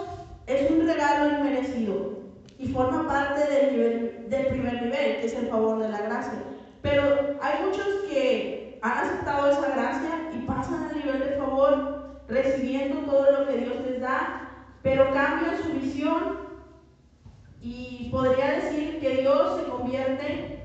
es 0.46 0.70
un 0.70 0.86
regalo 0.86 1.38
inmerecido 1.38 2.22
y 2.58 2.68
forma 2.68 3.06
parte 3.06 3.40
del, 3.52 4.30
del 4.30 4.46
primer 4.46 4.82
nivel, 4.82 5.20
que 5.20 5.26
es 5.26 5.34
el 5.34 5.48
favor 5.48 5.78
de 5.78 5.90
la 5.90 6.00
gracia. 6.00 6.42
Pero 6.82 7.38
hay 7.40 7.64
muchos 7.64 7.86
que 8.10 8.78
han 8.82 8.98
aceptado 8.98 9.50
esa 9.50 9.74
gracia 9.74 10.30
y 10.34 10.46
pasan 10.46 10.90
al 10.90 10.96
nivel 10.96 11.20
de 11.20 11.36
favor, 11.36 12.22
recibiendo 12.28 13.00
todo 13.10 13.30
lo 13.32 13.46
que 13.46 13.58
Dios 13.58 13.76
les 13.86 14.00
da 14.00 14.48
pero 14.82 15.12
cambia 15.12 15.62
su 15.62 15.72
visión 15.72 16.38
y 17.60 18.08
podría 18.10 18.52
decir 18.52 19.00
que 19.00 19.16
Dios 19.18 19.60
se 19.60 19.70
convierte 19.70 20.62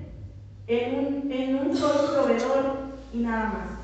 en 0.68 0.96
un, 0.96 1.32
en 1.32 1.56
un 1.56 1.76
solo 1.76 2.14
proveedor 2.14 2.64
y 3.12 3.18
nada 3.18 3.46
más. 3.48 3.80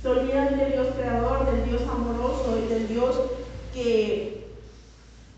Se 0.00 0.08
olvidan 0.08 0.56
del 0.56 0.72
Dios 0.72 0.88
creador, 0.96 1.44
del 1.50 1.68
Dios 1.68 1.82
amoroso 1.82 2.58
y 2.64 2.72
del 2.72 2.88
Dios 2.88 3.20
que 3.74 4.48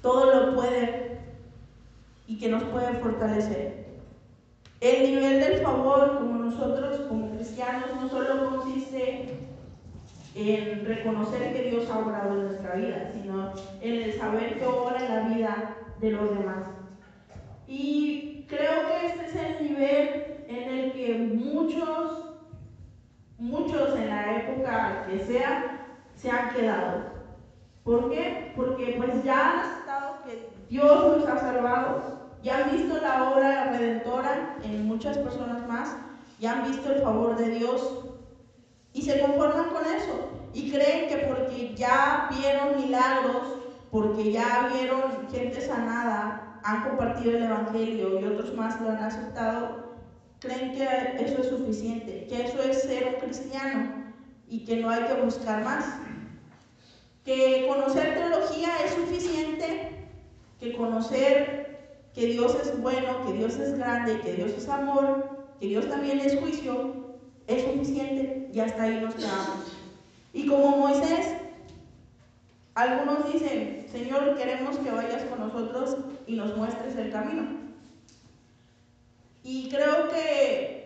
todo 0.03 0.33
lo 0.33 0.55
puede 0.55 1.19
y 2.27 2.39
que 2.39 2.49
nos 2.49 2.63
puede 2.65 2.95
fortalecer. 3.01 3.90
El 4.81 5.03
nivel 5.03 5.41
del 5.41 5.61
favor, 5.61 6.19
como 6.19 6.37
nosotros, 6.37 7.01
como 7.07 7.31
cristianos, 7.33 7.91
no 8.01 8.09
solo 8.09 8.49
consiste 8.49 9.39
en 10.35 10.87
reconocer 10.87 11.53
que 11.53 11.71
Dios 11.71 11.91
ha 11.91 11.99
obrado 11.99 12.33
en 12.35 12.47
nuestra 12.47 12.77
vida, 12.77 13.11
sino 13.13 13.53
en 13.83 13.95
el 14.03 14.13
saber 14.15 14.59
que 14.59 14.65
obra 14.65 15.05
en 15.05 15.15
la 15.15 15.29
vida 15.29 15.77
de 16.01 16.11
los 16.13 16.31
demás. 16.31 16.65
Y 17.69 18.47
creo 18.49 18.87
que 18.89 19.07
este 19.07 19.27
es 19.27 19.37
el 19.37 19.69
nivel 19.69 20.45
en 20.49 20.71
el 20.71 20.93
que 20.93 21.15
muchos, 21.35 22.37
muchos 23.39 23.95
en 23.99 24.09
la 24.09 24.37
época 24.39 25.07
que 25.11 25.19
sea, 25.25 25.87
se 26.15 26.31
han 26.31 26.55
quedado. 26.55 27.05
¿Por 27.85 28.11
qué? 28.11 28.53
Porque 28.57 28.95
pues 28.97 29.23
ya 29.25 29.53
han 29.53 29.59
aceptado 29.61 30.23
que 30.25 30.49
Dios 30.71 31.19
los 31.19 31.29
ha 31.29 31.39
salvado, 31.39 32.20
ya 32.43 32.65
han 32.65 32.71
visto 32.71 33.01
la 33.01 33.31
obra 33.31 33.71
redentora 33.71 34.57
en 34.63 34.87
muchas 34.87 35.19
personas 35.19 35.67
más, 35.67 35.97
ya 36.39 36.53
han 36.53 36.71
visto 36.71 36.93
el 36.93 37.03
favor 37.03 37.37
de 37.37 37.51
Dios 37.51 38.05
y 38.93 39.03
se 39.03 39.21
conforman 39.21 39.71
con 39.71 39.85
eso 39.87 40.31
y 40.55 40.71
creen 40.71 41.09
que 41.09 41.27
porque 41.27 41.75
ya 41.77 42.29
vieron 42.31 42.77
milagros, 42.77 43.59
porque 43.91 44.33
ya 44.33 44.71
vieron 44.73 45.29
gente 45.31 45.61
sanada, 45.61 46.61
han 46.65 46.83
compartido 46.83 47.37
el 47.37 47.45
Evangelio 47.45 48.21
y 48.21 48.25
otros 48.25 48.55
más 48.55 48.81
lo 48.81 48.91
han 48.91 48.99
aceptado, 48.99 49.97
creen 50.41 50.73
que 50.73 51.25
eso 51.25 51.43
es 51.43 51.49
suficiente, 51.49 52.27
que 52.29 52.45
eso 52.45 52.63
es 52.63 52.83
ser 52.83 53.15
un 53.15 53.21
cristiano 53.21 54.01
y 54.49 54.65
que 54.65 54.77
no 54.77 54.91
hay 54.91 55.05
que 55.05 55.23
buscar 55.23 55.63
más. 55.63 55.85
Que 57.25 57.67
conocer 57.69 58.15
teología 58.15 58.71
es 58.85 58.93
suficiente, 58.93 60.09
que 60.59 60.75
conocer 60.75 61.70
que 62.15 62.27
Dios 62.27 62.57
es 62.63 62.81
bueno, 62.81 63.25
que 63.27 63.33
Dios 63.35 63.57
es 63.57 63.79
grande, 63.79 64.21
que 64.21 64.33
Dios 64.33 64.53
es 64.53 64.69
amor, 64.69 65.47
que 65.61 65.67
Dios 65.67 65.89
también 65.89 66.21
es 66.21 66.39
juicio, 66.39 67.19
es 67.47 67.65
suficiente 67.65 68.51
y 68.53 68.61
hasta 68.61 68.83
ahí 68.83 69.01
nos 69.01 69.15
quedamos. 69.15 69.77
Y 70.33 70.47
como 70.47 70.77
Moisés, 70.77 71.37
algunos 72.75 73.33
dicen, 73.33 73.87
Señor, 73.91 74.37
queremos 74.37 74.79
que 74.79 74.91
vayas 74.91 75.25
con 75.25 75.41
nosotros 75.41 75.97
y 76.27 76.37
nos 76.37 76.57
muestres 76.57 76.97
el 76.97 77.11
camino. 77.11 77.61
Y 79.43 79.69
creo 79.69 80.09
que 80.09 80.81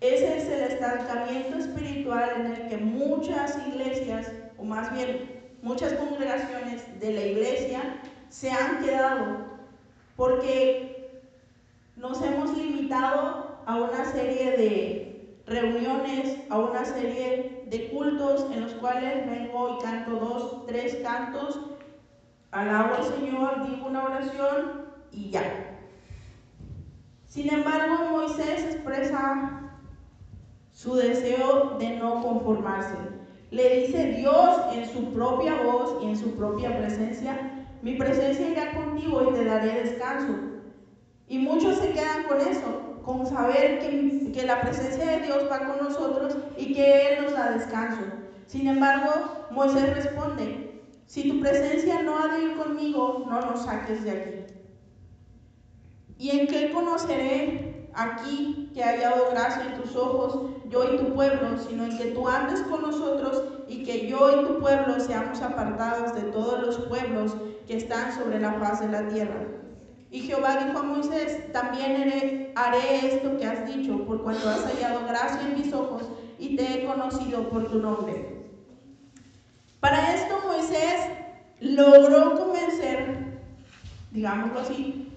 ese 0.00 0.38
es 0.38 0.44
el 0.48 0.62
estancamiento 0.62 1.58
espiritual 1.58 2.30
en 2.40 2.46
el 2.46 2.68
que 2.68 2.76
muchas 2.76 3.56
iglesias, 3.68 4.32
o 4.58 4.64
más 4.64 4.92
bien 4.92 5.42
muchas 5.62 5.92
congregaciones 5.94 6.98
de 6.98 7.12
la 7.12 7.20
iglesia, 7.24 8.00
se 8.28 8.50
han 8.50 8.82
quedado, 8.82 9.51
porque 10.16 11.22
nos 11.96 12.20
hemos 12.22 12.56
limitado 12.56 13.58
a 13.66 13.76
una 13.76 14.04
serie 14.04 14.56
de 14.56 15.42
reuniones, 15.46 16.38
a 16.50 16.58
una 16.58 16.84
serie 16.84 17.64
de 17.66 17.90
cultos 17.90 18.46
en 18.52 18.62
los 18.62 18.72
cuales 18.74 19.26
vengo 19.28 19.78
y 19.78 19.82
canto 19.82 20.12
dos, 20.12 20.66
tres 20.66 20.96
cantos, 21.02 21.60
alabo 22.50 22.94
al 22.94 23.04
Señor, 23.04 23.68
digo 23.68 23.86
una 23.86 24.04
oración 24.04 24.86
y 25.10 25.30
ya. 25.30 25.78
Sin 27.26 27.52
embargo, 27.52 28.10
Moisés 28.10 28.74
expresa 28.74 29.70
su 30.72 30.94
deseo 30.96 31.76
de 31.78 31.96
no 31.96 32.22
conformarse. 32.22 33.21
Le 33.52 33.80
dice 33.80 34.14
Dios 34.16 34.60
en 34.72 34.88
su 34.88 35.12
propia 35.12 35.62
voz 35.62 36.02
y 36.02 36.06
en 36.06 36.16
su 36.16 36.34
propia 36.36 36.74
presencia, 36.78 37.66
mi 37.82 37.96
presencia 37.96 38.48
irá 38.48 38.72
contigo 38.72 39.28
y 39.28 39.34
te 39.34 39.44
daré 39.44 39.82
descanso. 39.82 40.32
Y 41.28 41.38
muchos 41.38 41.76
se 41.76 41.90
quedan 41.90 42.24
con 42.24 42.40
eso, 42.40 43.02
con 43.04 43.26
saber 43.26 43.80
que, 43.80 44.32
que 44.32 44.46
la 44.46 44.62
presencia 44.62 45.04
de 45.04 45.26
Dios 45.26 45.44
va 45.50 45.66
con 45.66 45.86
nosotros 45.86 46.34
y 46.56 46.72
que 46.72 47.08
Él 47.08 47.24
nos 47.24 47.34
da 47.34 47.50
descanso. 47.50 48.00
Sin 48.46 48.68
embargo, 48.68 49.10
Moisés 49.50 49.96
responde, 49.96 50.80
si 51.04 51.28
tu 51.28 51.40
presencia 51.40 52.02
no 52.02 52.18
ha 52.18 52.28
de 52.28 52.44
ir 52.44 52.56
conmigo, 52.56 53.26
no 53.28 53.38
nos 53.42 53.66
saques 53.66 54.02
de 54.02 54.10
aquí. 54.12 54.54
¿Y 56.16 56.30
en 56.30 56.46
qué 56.46 56.72
conoceré 56.72 57.71
aquí 57.94 58.70
que 58.74 58.82
haya 58.82 59.10
dado 59.10 59.30
gracia 59.30 59.64
en 59.64 59.80
tus 59.80 59.96
ojos, 59.96 60.50
yo 60.68 60.92
y 60.92 60.96
tu 60.96 61.14
pueblo, 61.14 61.58
sino 61.58 61.84
en 61.84 61.96
que 61.96 62.06
tú 62.06 62.26
andes 62.28 62.60
con 62.62 62.82
nosotros 62.82 63.42
y 63.68 63.84
que 63.84 64.08
yo 64.08 64.40
y 64.40 64.46
tu 64.46 64.58
pueblo 64.60 64.98
seamos 65.00 65.40
apartados 65.42 66.14
de 66.14 66.22
todos 66.22 66.60
los 66.60 66.76
pueblos 66.86 67.36
que 67.66 67.76
están 67.76 68.12
sobre 68.12 68.40
la 68.40 68.54
faz 68.54 68.80
de 68.80 68.88
la 68.88 69.08
tierra? 69.08 69.46
Y 70.10 70.20
Jehová 70.20 70.64
dijo 70.64 70.78
a 70.78 70.82
Moisés, 70.82 71.52
también 71.52 72.02
haré, 72.02 72.52
haré 72.54 73.14
esto 73.14 73.36
que 73.38 73.46
has 73.46 73.66
dicho, 73.66 74.04
por 74.04 74.22
cuanto 74.22 74.48
has 74.48 74.64
hallado 74.64 75.06
gracia 75.06 75.40
en 75.40 75.58
mis 75.58 75.72
ojos 75.72 76.02
y 76.38 76.56
te 76.56 76.74
he 76.74 76.86
conocido 76.86 77.48
por 77.48 77.68
tu 77.68 77.78
nombre. 77.78 78.42
Para 79.80 80.14
esto 80.14 80.38
Moisés 80.46 81.08
logró 81.60 82.38
convencer, 82.38 83.40
digámoslo 84.10 84.60
así, 84.60 85.12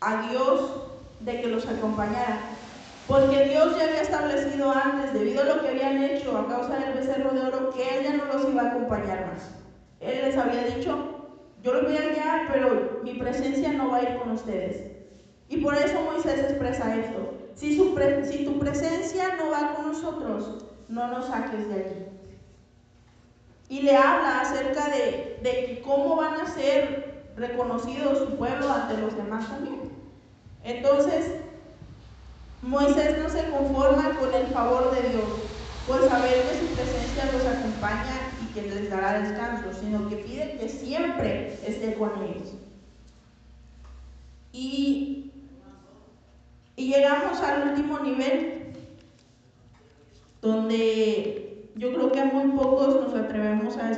a 0.00 0.28
Dios 0.28 0.91
de 1.24 1.40
que 1.40 1.48
los 1.48 1.66
acompañara. 1.66 2.40
Porque 3.08 3.44
Dios 3.44 3.76
ya 3.76 3.84
había 3.84 4.02
establecido 4.02 4.70
antes, 4.70 5.12
debido 5.12 5.42
a 5.42 5.56
lo 5.56 5.60
que 5.60 5.68
habían 5.68 6.02
hecho 6.02 6.36
a 6.36 6.48
causa 6.48 6.78
del 6.78 6.94
becerro 6.94 7.32
de 7.32 7.40
oro, 7.40 7.70
que 7.70 7.98
Él 7.98 8.04
ya 8.04 8.12
no 8.14 8.26
los 8.26 8.48
iba 8.48 8.62
a 8.62 8.68
acompañar 8.68 9.26
más. 9.26 9.50
Él 10.00 10.20
les 10.22 10.36
había 10.36 10.64
dicho, 10.64 11.12
yo 11.62 11.72
los 11.72 11.82
voy 11.84 11.96
a 11.96 12.12
guiar, 12.12 12.48
pero 12.52 13.00
mi 13.02 13.14
presencia 13.14 13.72
no 13.72 13.90
va 13.90 13.98
a 13.98 14.02
ir 14.02 14.16
con 14.18 14.30
ustedes. 14.30 14.92
Y 15.48 15.58
por 15.58 15.74
eso 15.74 16.00
Moisés 16.00 16.40
expresa 16.40 16.96
esto. 16.96 17.34
Si, 17.54 17.76
tu 17.76 17.94
presencia 18.58 19.36
no 19.36 19.50
va 19.50 19.74
con 19.74 19.88
nosotros, 19.88 20.64
no 20.88 21.08
nos 21.08 21.26
saques 21.26 21.68
de 21.68 21.74
aquí. 21.74 21.94
Y 23.68 23.82
le 23.82 23.96
habla 23.96 24.40
acerca 24.40 24.88
de, 24.88 25.38
de 25.42 25.82
cómo 25.84 26.16
van 26.16 26.40
a 26.40 26.46
ser 26.46 27.26
reconocidos 27.36 28.18
su 28.18 28.36
pueblo 28.36 28.70
ante 28.70 28.98
los 28.98 29.16
demás 29.16 29.48
también. 29.48 29.81
Entonces, 30.64 31.32
Moisés 32.62 33.18
no 33.18 33.28
se 33.28 33.50
conforma 33.50 34.16
con 34.18 34.32
el 34.34 34.46
favor 34.48 34.94
de 34.94 35.08
Dios, 35.08 35.24
por 35.86 36.08
saber 36.08 36.44
que 36.48 36.60
su 36.60 36.74
presencia 36.74 37.32
los 37.32 37.44
acompaña 37.44 38.30
y 38.40 38.54
que 38.54 38.62
les 38.62 38.88
dará 38.88 39.20
descanso, 39.20 39.72
sino 39.78 40.08
que 40.08 40.16
pide 40.16 40.56
que 40.58 40.68
siempre 40.68 41.54
esté 41.66 41.94
con 41.94 42.10
ellos. 42.22 42.54
Y, 44.52 45.32
y 46.76 46.92
llegamos 46.92 47.40
al 47.40 47.70
último 47.70 47.98
nivel, 47.98 48.74
donde 50.40 51.68
yo 51.74 51.92
creo 51.94 52.12
que 52.12 52.24
muy 52.24 52.52
pocos 52.56 52.94
nos 53.00 53.14
atrevemos 53.14 53.76
a, 53.78 53.92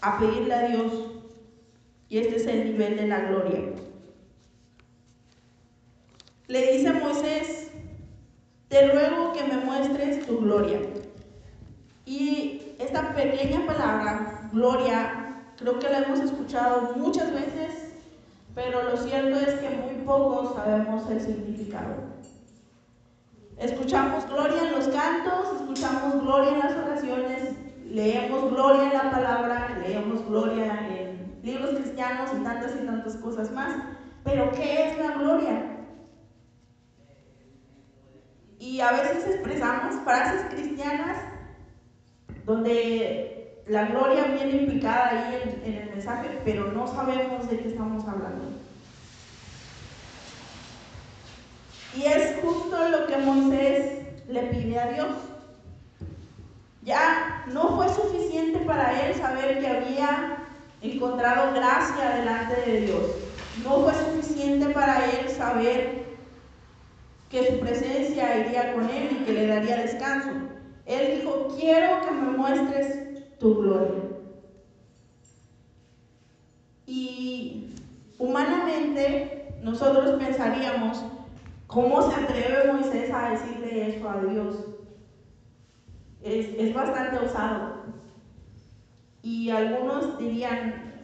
a 0.00 0.18
pedirle 0.20 0.54
a 0.54 0.68
Dios, 0.68 0.92
y 2.08 2.18
este 2.18 2.36
es 2.36 2.46
el 2.46 2.72
nivel 2.72 2.96
de 2.96 3.08
la 3.08 3.20
gloria. 3.20 3.60
Le 6.54 6.70
dice 6.70 6.88
a 6.88 6.92
Moisés, 6.92 7.72
te 8.68 8.92
ruego 8.92 9.32
que 9.32 9.42
me 9.42 9.56
muestres 9.56 10.24
tu 10.24 10.38
gloria. 10.38 10.78
Y 12.06 12.76
esta 12.78 13.12
pequeña 13.12 13.66
palabra, 13.66 14.48
gloria, 14.52 15.42
creo 15.56 15.80
que 15.80 15.88
la 15.88 16.02
hemos 16.02 16.20
escuchado 16.20 16.92
muchas 16.94 17.32
veces, 17.32 17.94
pero 18.54 18.84
lo 18.84 18.96
cierto 18.96 19.36
es 19.36 19.54
que 19.56 19.68
muy 19.68 20.04
pocos 20.04 20.54
sabemos 20.54 21.10
el 21.10 21.20
significado. 21.20 21.96
Escuchamos 23.58 24.24
gloria 24.28 24.68
en 24.68 24.72
los 24.74 24.86
cantos, 24.86 25.60
escuchamos 25.60 26.22
gloria 26.22 26.52
en 26.52 26.58
las 26.60 26.76
oraciones, 26.76 27.54
leemos 27.84 28.52
gloria 28.52 28.84
en 28.84 28.92
la 28.92 29.10
palabra, 29.10 29.82
leemos 29.84 30.24
gloria 30.28 30.86
en 30.88 31.36
libros 31.42 31.70
cristianos 31.70 32.30
y 32.32 32.44
tantas 32.44 32.76
y 32.80 32.86
tantas 32.86 33.16
cosas 33.16 33.50
más. 33.50 33.74
Pero 34.22 34.52
¿qué 34.52 34.90
es 34.90 34.98
la 34.98 35.18
gloria? 35.18 35.73
Y 38.64 38.80
a 38.80 38.92
veces 38.92 39.26
expresamos 39.26 40.02
frases 40.04 40.46
cristianas 40.50 41.18
donde 42.46 43.62
la 43.66 43.84
gloria 43.84 44.24
viene 44.24 44.62
implicada 44.62 45.10
ahí 45.10 45.60
en, 45.66 45.74
el 45.74 45.90
mensaje, 45.90 46.40
pero 46.46 46.72
no 46.72 46.86
sabemos 46.86 47.46
de 47.50 47.58
qué 47.58 47.68
estamos 47.68 48.08
hablando. 48.08 48.46
Y 51.94 52.06
es 52.06 52.40
justo 52.40 52.88
lo 52.88 53.06
que 53.06 53.18
Moisés 53.18 54.06
le 54.28 54.42
pide 54.44 54.80
a 54.80 54.92
Dios. 54.92 55.12
Ya 56.84 57.44
no 57.52 57.76
fue 57.76 57.90
suficiente 57.90 58.60
para 58.60 59.06
él 59.06 59.14
saber 59.14 59.60
que 59.60 59.68
había 59.68 60.38
encontrado 60.80 61.52
gracia 61.52 62.16
delante 62.16 62.62
de 62.62 62.80
Dios. 62.80 63.10
No 63.62 63.82
fue 63.82 63.92
suficiente 63.92 64.70
para 64.70 65.04
él 65.04 65.28
saber 65.28 66.03
que 67.34 67.50
su 67.50 67.58
presencia 67.58 68.46
iría 68.46 68.72
con 68.74 68.88
él 68.88 69.08
y 69.10 69.24
que 69.24 69.32
le 69.32 69.48
daría 69.48 69.78
descanso. 69.78 70.30
Él 70.86 71.18
dijo, 71.18 71.48
quiero 71.58 72.00
que 72.02 72.10
me 72.12 72.30
muestres 72.30 73.38
tu 73.40 73.56
gloria. 73.56 74.04
Y 76.86 77.74
humanamente 78.18 79.52
nosotros 79.62 80.22
pensaríamos, 80.22 81.02
¿cómo 81.66 82.08
se 82.08 82.14
atreve 82.14 82.72
Moisés 82.72 83.10
a 83.12 83.30
decirle 83.30 83.96
eso 83.96 84.08
a 84.08 84.20
Dios? 84.20 84.66
Es, 86.22 86.50
es 86.56 86.72
bastante 86.72 87.18
osado. 87.18 87.82
Y 89.22 89.50
algunos 89.50 90.18
dirían 90.18 91.02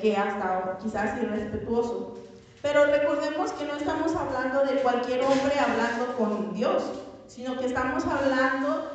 que 0.00 0.16
hasta 0.16 0.78
quizás 0.80 1.20
irrespetuoso. 1.20 2.21
Pero 2.62 2.86
recordemos 2.86 3.50
que 3.52 3.64
no 3.64 3.76
estamos 3.76 4.14
hablando 4.14 4.64
de 4.64 4.80
cualquier 4.82 5.24
hombre 5.24 5.58
hablando 5.58 6.16
con 6.16 6.54
Dios, 6.54 6.84
sino 7.26 7.58
que 7.58 7.66
estamos 7.66 8.04
hablando 8.06 8.88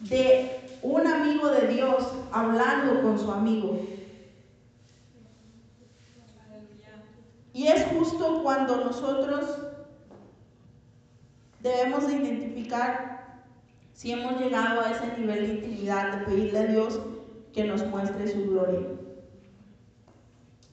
de 0.00 0.78
un 0.82 1.04
amigo 1.04 1.48
de 1.48 1.66
Dios 1.66 2.12
hablando 2.30 3.02
con 3.02 3.18
su 3.18 3.32
amigo. 3.32 3.80
Y 7.52 7.66
es 7.66 7.84
justo 7.86 8.40
cuando 8.44 8.76
nosotros 8.76 9.58
debemos 11.58 12.06
de 12.06 12.14
identificar 12.14 13.42
si 13.94 14.12
hemos 14.12 14.40
llegado 14.40 14.80
a 14.80 14.92
ese 14.92 15.18
nivel 15.18 15.40
de 15.40 15.54
intimidad, 15.54 16.18
de 16.18 16.24
pedirle 16.24 16.58
a 16.60 16.66
Dios 16.66 17.00
que 17.52 17.64
nos 17.64 17.84
muestre 17.86 18.28
su 18.28 18.48
gloria. 18.48 18.86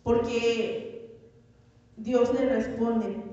Porque 0.03 0.84
Dios 1.97 2.33
le 2.33 2.49
responde, 2.49 3.23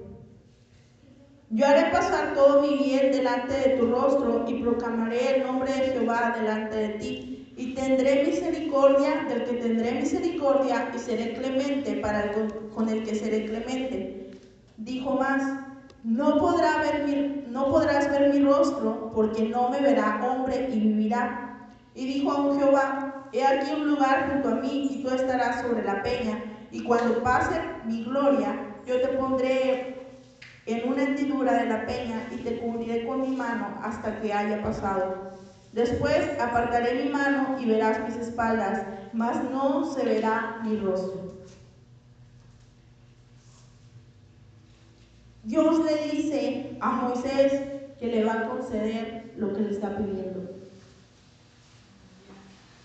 yo 1.55 1.67
haré 1.67 1.91
pasar 1.91 2.33
todo 2.33 2.63
mi 2.63 2.79
bien 2.79 3.13
delante 3.13 3.53
de 3.53 3.77
tu 3.77 3.87
rostro 3.87 4.47
y 4.49 4.63
proclamaré 4.63 5.37
el 5.37 5.47
nombre 5.47 5.71
de 5.71 5.93
Jehová 5.93 6.35
delante 6.41 6.77
de 6.77 6.89
ti. 6.95 7.55
Y 7.59 7.75
tendré 7.75 8.25
misericordia 8.25 9.27
del 9.29 9.45
que 9.45 9.57
tendré 9.57 9.93
misericordia 9.93 10.91
y 10.95 10.99
seré 10.99 11.35
clemente 11.35 11.97
para 11.97 12.33
con 12.75 12.89
el 12.89 13.03
que 13.05 13.15
seré 13.15 13.45
clemente. 13.45 14.31
Dijo 14.79 15.17
más, 15.17 15.43
no, 16.03 16.37
no 16.37 16.41
podrás 16.41 18.11
ver 18.11 18.33
mi 18.33 18.41
rostro, 18.41 19.13
porque 19.15 19.43
no 19.43 19.69
me 19.69 19.81
verá 19.81 20.21
hombre 20.25 20.71
y 20.73 20.81
vivirá. 20.81 21.69
Y 21.95 22.07
dijo 22.07 22.33
a 22.33 22.41
un 22.41 22.59
Jehová, 22.59 23.12
he 23.33 23.45
aquí 23.45 23.73
un 23.73 23.89
lugar 23.89 24.31
junto 24.31 24.49
a 24.51 24.55
mí 24.57 24.89
y 24.91 25.03
tú 25.03 25.11
estarás 25.11 25.63
sobre 25.63 25.85
la 25.85 26.03
peña, 26.03 26.43
y 26.71 26.83
cuando 26.83 27.23
pase 27.23 27.61
mi 27.85 28.05
gloria, 28.05 28.77
yo 28.87 29.01
te 29.01 29.09
pondré 29.09 30.07
en 30.67 30.89
una 30.89 31.03
hendidura 31.03 31.55
de 31.55 31.67
la 31.67 31.87
peña 31.87 32.29
y 32.31 32.37
te 32.37 32.59
cubriré 32.59 33.07
con 33.07 33.23
mi 33.23 33.37
mano 33.37 33.79
hasta 33.83 34.21
que 34.21 34.33
haya 34.33 34.63
pasado. 34.63 35.33
Después 35.73 36.39
apartaré 36.41 37.03
mi 37.03 37.11
mano 37.11 37.59
y 37.59 37.67
verás 37.67 38.01
mis 38.07 38.17
espaldas, 38.17 38.85
mas 39.13 39.43
no 39.51 39.85
se 39.93 40.05
verá 40.05 40.61
mi 40.63 40.77
rostro. 40.77 41.33
Dios 45.45 45.85
le 45.85 46.13
dice 46.13 46.77
a 46.81 46.91
Moisés 46.91 47.63
que 47.99 48.07
le 48.07 48.25
va 48.25 48.33
a 48.33 48.49
conceder 48.49 49.33
lo 49.37 49.53
que 49.53 49.63
le 49.63 49.71
está 49.71 49.97
pidiendo. 49.97 50.52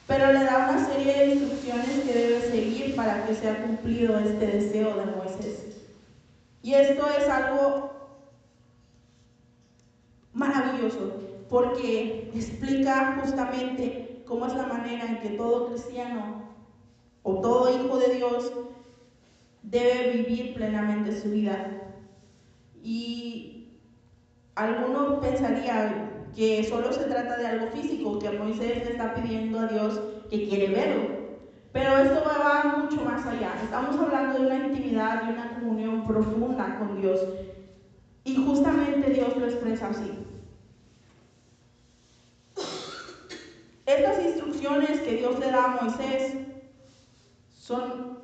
Pero 0.07 0.31
le 0.31 0.45
da 0.45 0.69
una 0.69 0.87
serie 0.87 1.13
de 1.13 1.35
instrucciones 1.35 1.99
que 2.05 2.13
debe 2.13 2.41
seguir 2.41 2.95
para 2.95 3.25
que 3.25 3.35
sea 3.35 3.61
cumplido 3.61 4.17
este 4.17 4.47
deseo 4.47 4.95
de 4.95 5.05
Moisés. 5.05 5.87
Y 6.61 6.73
esto 6.73 7.05
es 7.09 7.27
algo 7.27 7.91
maravilloso, 10.33 11.13
porque 11.49 12.31
explica 12.33 13.19
justamente 13.21 14.23
cómo 14.25 14.45
es 14.45 14.53
la 14.55 14.67
manera 14.67 15.05
en 15.05 15.19
que 15.19 15.29
todo 15.29 15.69
cristiano 15.69 16.53
o 17.23 17.41
todo 17.41 17.69
hijo 17.69 17.97
de 17.97 18.15
Dios 18.15 18.51
debe 19.63 20.11
vivir 20.11 20.53
plenamente 20.53 21.19
su 21.19 21.31
vida. 21.31 21.81
Y 22.81 23.73
alguno 24.55 25.19
pensaría 25.19 26.16
que 26.37 26.63
solo 26.63 26.93
se 26.93 27.05
trata 27.05 27.35
de 27.35 27.47
algo 27.47 27.67
físico, 27.71 28.19
que 28.19 28.29
Moisés 28.29 28.85
le 28.85 28.91
está 28.91 29.15
pidiendo 29.15 29.59
a 29.59 29.65
Dios 29.65 29.99
que 30.29 30.47
quiere 30.47 30.67
verlo. 30.67 31.09
Pero 31.73 31.97
esto 31.97 32.23
va 32.23 32.77
mucho 32.77 33.03
más 33.03 33.25
allá. 33.25 33.55
Estamos 33.63 33.99
hablando 33.99 34.37
de 34.37 34.45
una 34.45 34.67
intimidad, 34.67 35.23
de 35.23 35.33
una 35.33 35.55
comunión 35.55 36.05
profunda 36.05 36.77
con 36.77 37.01
Dios. 37.01 37.21
Y 38.23 38.35
justamente 38.35 39.09
Dios 39.13 39.35
lo 39.35 39.47
expresa 39.47 39.87
así. 39.87 40.11
Estas 43.87 44.23
instrucciones 44.23 44.99
que 44.99 45.15
Dios 45.15 45.39
le 45.39 45.49
da 45.49 45.63
a 45.63 45.81
Moisés 45.81 46.35
son 47.57 48.19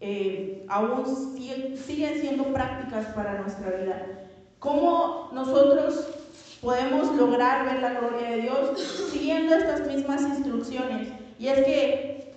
eh, 0.00 0.66
aún 0.68 1.06
siguen, 1.06 1.76
siendo 2.20 2.52
prácticas 2.52 3.14
para 3.14 3.40
nuestra 3.42 3.70
vida. 3.70 4.26
¿Cómo 4.58 5.30
nosotros 5.32 6.23
podemos 6.64 7.14
lograr 7.14 7.66
ver 7.66 7.80
la 7.80 7.90
gloria 7.90 8.30
de 8.30 8.40
Dios 8.40 9.08
siguiendo 9.12 9.54
estas 9.54 9.86
mismas 9.86 10.22
instrucciones? 10.22 11.08
Y 11.38 11.48
es 11.48 11.62
que 11.64 12.34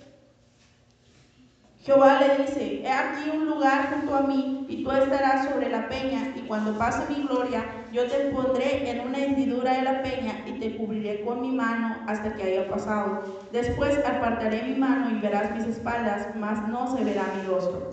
Jehová 1.82 2.20
le 2.20 2.44
dice, 2.44 2.82
he 2.82 2.92
aquí 2.92 3.30
un 3.30 3.46
lugar 3.46 3.88
junto 3.90 4.14
a 4.14 4.20
mí 4.20 4.66
y 4.68 4.84
tú 4.84 4.92
estarás 4.92 5.48
sobre 5.48 5.70
la 5.70 5.88
peña 5.88 6.34
y 6.36 6.40
cuando 6.40 6.76
pase 6.76 7.02
mi 7.08 7.26
gloria 7.26 7.64
yo 7.90 8.06
te 8.06 8.26
pondré 8.26 8.90
en 8.90 9.08
una 9.08 9.18
hendidura 9.18 9.72
de 9.72 9.82
la 9.82 10.02
peña 10.02 10.44
y 10.46 10.58
te 10.58 10.76
cubriré 10.76 11.22
con 11.22 11.40
mi 11.40 11.50
mano 11.50 11.96
hasta 12.06 12.34
que 12.34 12.42
haya 12.42 12.68
pasado. 12.68 13.22
Después 13.50 13.98
apartaré 14.04 14.62
mi 14.64 14.74
mano 14.74 15.10
y 15.10 15.20
verás 15.20 15.54
mis 15.54 15.64
espaldas, 15.64 16.28
mas 16.36 16.68
no 16.68 16.94
se 16.94 17.02
verá 17.02 17.22
mi 17.34 17.48
rostro. 17.48 17.92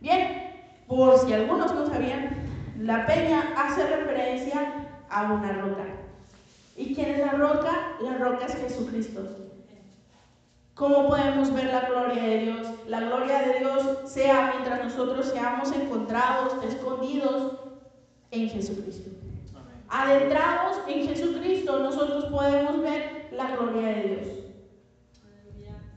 Bien, 0.00 0.52
por 0.86 1.18
si 1.18 1.32
algunos 1.32 1.74
no 1.74 1.86
sabían, 1.86 2.28
la 2.78 3.04
peña 3.06 3.52
hace 3.56 3.84
referencia 3.84 4.83
a 5.10 5.32
una 5.32 5.52
roca. 5.52 5.84
¿Y 6.76 6.94
quién 6.94 7.10
es 7.10 7.18
la 7.20 7.32
roca? 7.32 7.92
La 8.00 8.18
roca 8.18 8.46
es 8.46 8.56
Jesucristo. 8.56 9.20
¿Cómo 10.74 11.08
podemos 11.08 11.52
ver 11.52 11.66
la 11.66 11.88
gloria 11.88 12.22
de 12.22 12.38
Dios? 12.38 12.66
La 12.88 13.00
gloria 13.00 13.42
de 13.42 13.58
Dios 13.60 14.00
sea 14.06 14.54
mientras 14.54 14.84
nosotros 14.84 15.26
seamos 15.26 15.70
encontrados, 15.72 16.54
escondidos 16.64 17.52
en 18.32 18.50
Jesucristo 18.50 19.10
adentrados 19.94 20.78
en 20.88 21.06
Jesucristo, 21.06 21.78
nosotros 21.78 22.24
podemos 22.24 22.82
ver 22.82 23.28
la 23.30 23.54
gloria 23.54 23.88
de 23.88 24.02
Dios. 24.02 24.26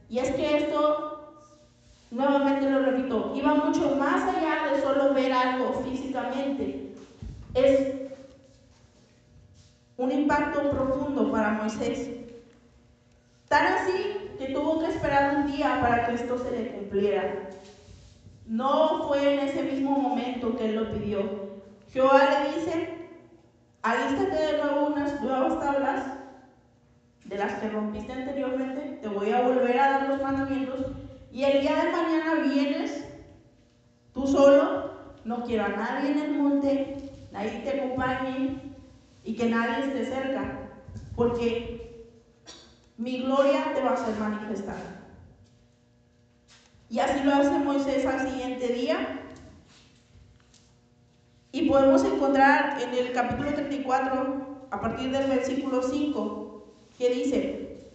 Y 0.09 0.19
es 0.19 0.31
que 0.31 0.57
esto, 0.57 1.33
nuevamente 2.11 2.69
lo 2.69 2.79
repito, 2.79 3.33
iba 3.35 3.55
mucho 3.55 3.95
más 3.95 4.23
allá 4.35 4.71
de 4.71 4.81
solo 4.81 5.15
ver 5.15 5.33
algo 5.33 5.81
físicamente. 5.83 6.93
Es 7.55 7.96
un 9.97 10.12
impacto 10.12 10.69
profundo 10.71 11.31
para 11.31 11.53
Moisés. 11.53 12.12
Tan 13.49 13.65
así 13.73 14.31
que 14.38 14.53
tuvo 14.53 14.79
que 14.79 14.91
esperar 14.91 15.38
un 15.38 15.51
día 15.51 15.79
para 15.81 16.05
que 16.05 16.13
esto 16.15 16.38
se 16.38 16.51
le 16.51 16.71
cumpliera. 16.71 17.49
No 18.45 19.07
fue 19.07 19.33
en 19.33 19.39
ese 19.47 19.63
mismo 19.63 19.97
momento 19.97 20.55
que 20.55 20.65
él 20.65 20.75
lo 20.75 20.91
pidió. 20.91 21.47
Jehová 21.91 22.29
le 22.29 22.55
dice, 22.55 23.10
alístate 23.81 24.36
de 24.36 24.63
nuevo 24.63 24.88
unas 24.88 25.19
nuevas 25.21 25.60
tablas 25.60 26.05
de 27.25 27.38
las 27.38 27.53
que 27.55 27.69
rompiste 27.69 28.13
anteriormente, 28.13 28.99
te 29.01 29.07
voy 29.10 29.31
a 29.31 29.41
volver 29.41 29.79
a 29.79 29.91
dar 29.91 30.10
los 30.10 30.21
mandamientos 30.21 30.86
y 31.31 31.43
el 31.43 31.62
día 31.62 31.83
de 31.83 31.91
mañana 31.91 32.36
vienes 32.53 33.05
tú 34.13 34.27
solo, 34.27 34.91
no 35.25 35.43
quiero 35.43 35.65
a 35.65 35.69
nadie 35.69 36.12
en 36.12 36.19
el 36.19 36.33
monte, 36.38 36.97
nadie 37.31 37.62
te 37.63 37.81
acompañe 37.81 38.67
y 39.27 39.35
que 39.35 39.49
nadie 39.49 39.83
esté 39.83 40.05
cerca, 40.05 40.69
porque 41.13 42.07
mi 42.95 43.23
gloria 43.23 43.73
te 43.75 43.81
va 43.81 43.91
a 43.91 43.97
ser 43.97 44.15
manifestada. 44.15 45.03
Y 46.89 46.99
así 46.99 47.21
lo 47.25 47.33
hace 47.33 47.59
Moisés 47.59 48.05
al 48.05 48.25
siguiente 48.25 48.69
día, 48.69 49.19
y 51.51 51.67
podemos 51.67 52.05
encontrar 52.05 52.81
en 52.81 52.93
el 52.93 53.11
capítulo 53.11 53.53
34, 53.53 54.67
a 54.71 54.79
partir 54.79 55.11
del 55.11 55.27
versículo 55.29 55.81
5, 55.81 56.65
que 56.97 57.09
dice, 57.09 57.89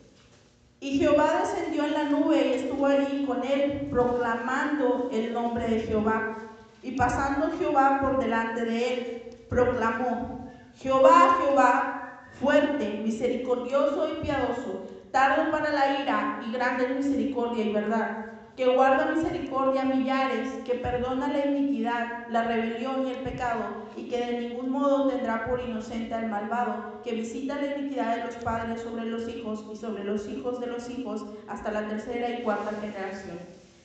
y 0.81 0.99
Jehová 0.99 1.41
descendió 1.41 1.87
en 1.87 1.95
la 1.95 2.05
nube 2.11 2.47
y 2.47 2.53
estuvo 2.55 2.85
allí 2.85 3.25
con 3.25 3.43
él, 3.43 3.89
proclamando 3.91 5.09
el 5.11 5.33
nombre 5.33 5.67
de 5.67 5.81
Jehová. 5.81 6.37
Y 6.83 6.93
pasando 6.93 7.57
Jehová 7.57 8.01
por 8.03 8.19
delante 8.19 8.67
de 8.67 8.93
él, 8.93 9.23
proclamó, 9.49 10.42
Jehová, 10.77 11.39
Jehová, 11.41 12.29
fuerte, 12.41 13.01
misericordioso 13.05 14.09
y 14.13 14.23
piadoso, 14.23 14.87
tardo 15.11 15.51
para 15.51 15.73
la 15.73 16.01
ira 16.01 16.41
y 16.47 16.53
grande 16.53 16.87
en 16.87 16.97
misericordia 16.97 17.65
y 17.65 17.73
verdad 17.73 18.33
que 18.57 18.67
guarda 18.67 19.13
misericordia 19.13 19.83
a 19.83 19.87
millares, 19.87 20.49
que 20.65 20.75
perdona 20.75 21.29
la 21.29 21.47
iniquidad, 21.47 22.29
la 22.29 22.45
rebelión 22.45 23.07
y 23.07 23.13
el 23.13 23.19
pecado, 23.21 23.65
y 23.97 24.09
que 24.09 24.19
de 24.19 24.41
ningún 24.41 24.71
modo 24.71 25.09
tendrá 25.09 25.47
por 25.47 25.61
inocente 25.61 26.15
al 26.15 26.29
malvado, 26.29 27.01
que 27.03 27.15
visita 27.15 27.57
la 27.57 27.79
iniquidad 27.79 28.17
de 28.17 28.25
los 28.27 28.37
padres 28.37 28.83
sobre 28.83 29.07
los 29.07 29.27
hijos 29.29 29.65
y 29.73 29.77
sobre 29.77 30.05
los 30.05 30.29
hijos 30.29 30.61
de 30.61 30.67
los 30.67 30.91
hijos 30.91 31.25
hasta 31.49 31.73
la 31.73 31.89
tercera 31.89 32.29
y 32.29 32.43
cuarta 32.43 32.73
generación. 32.81 33.39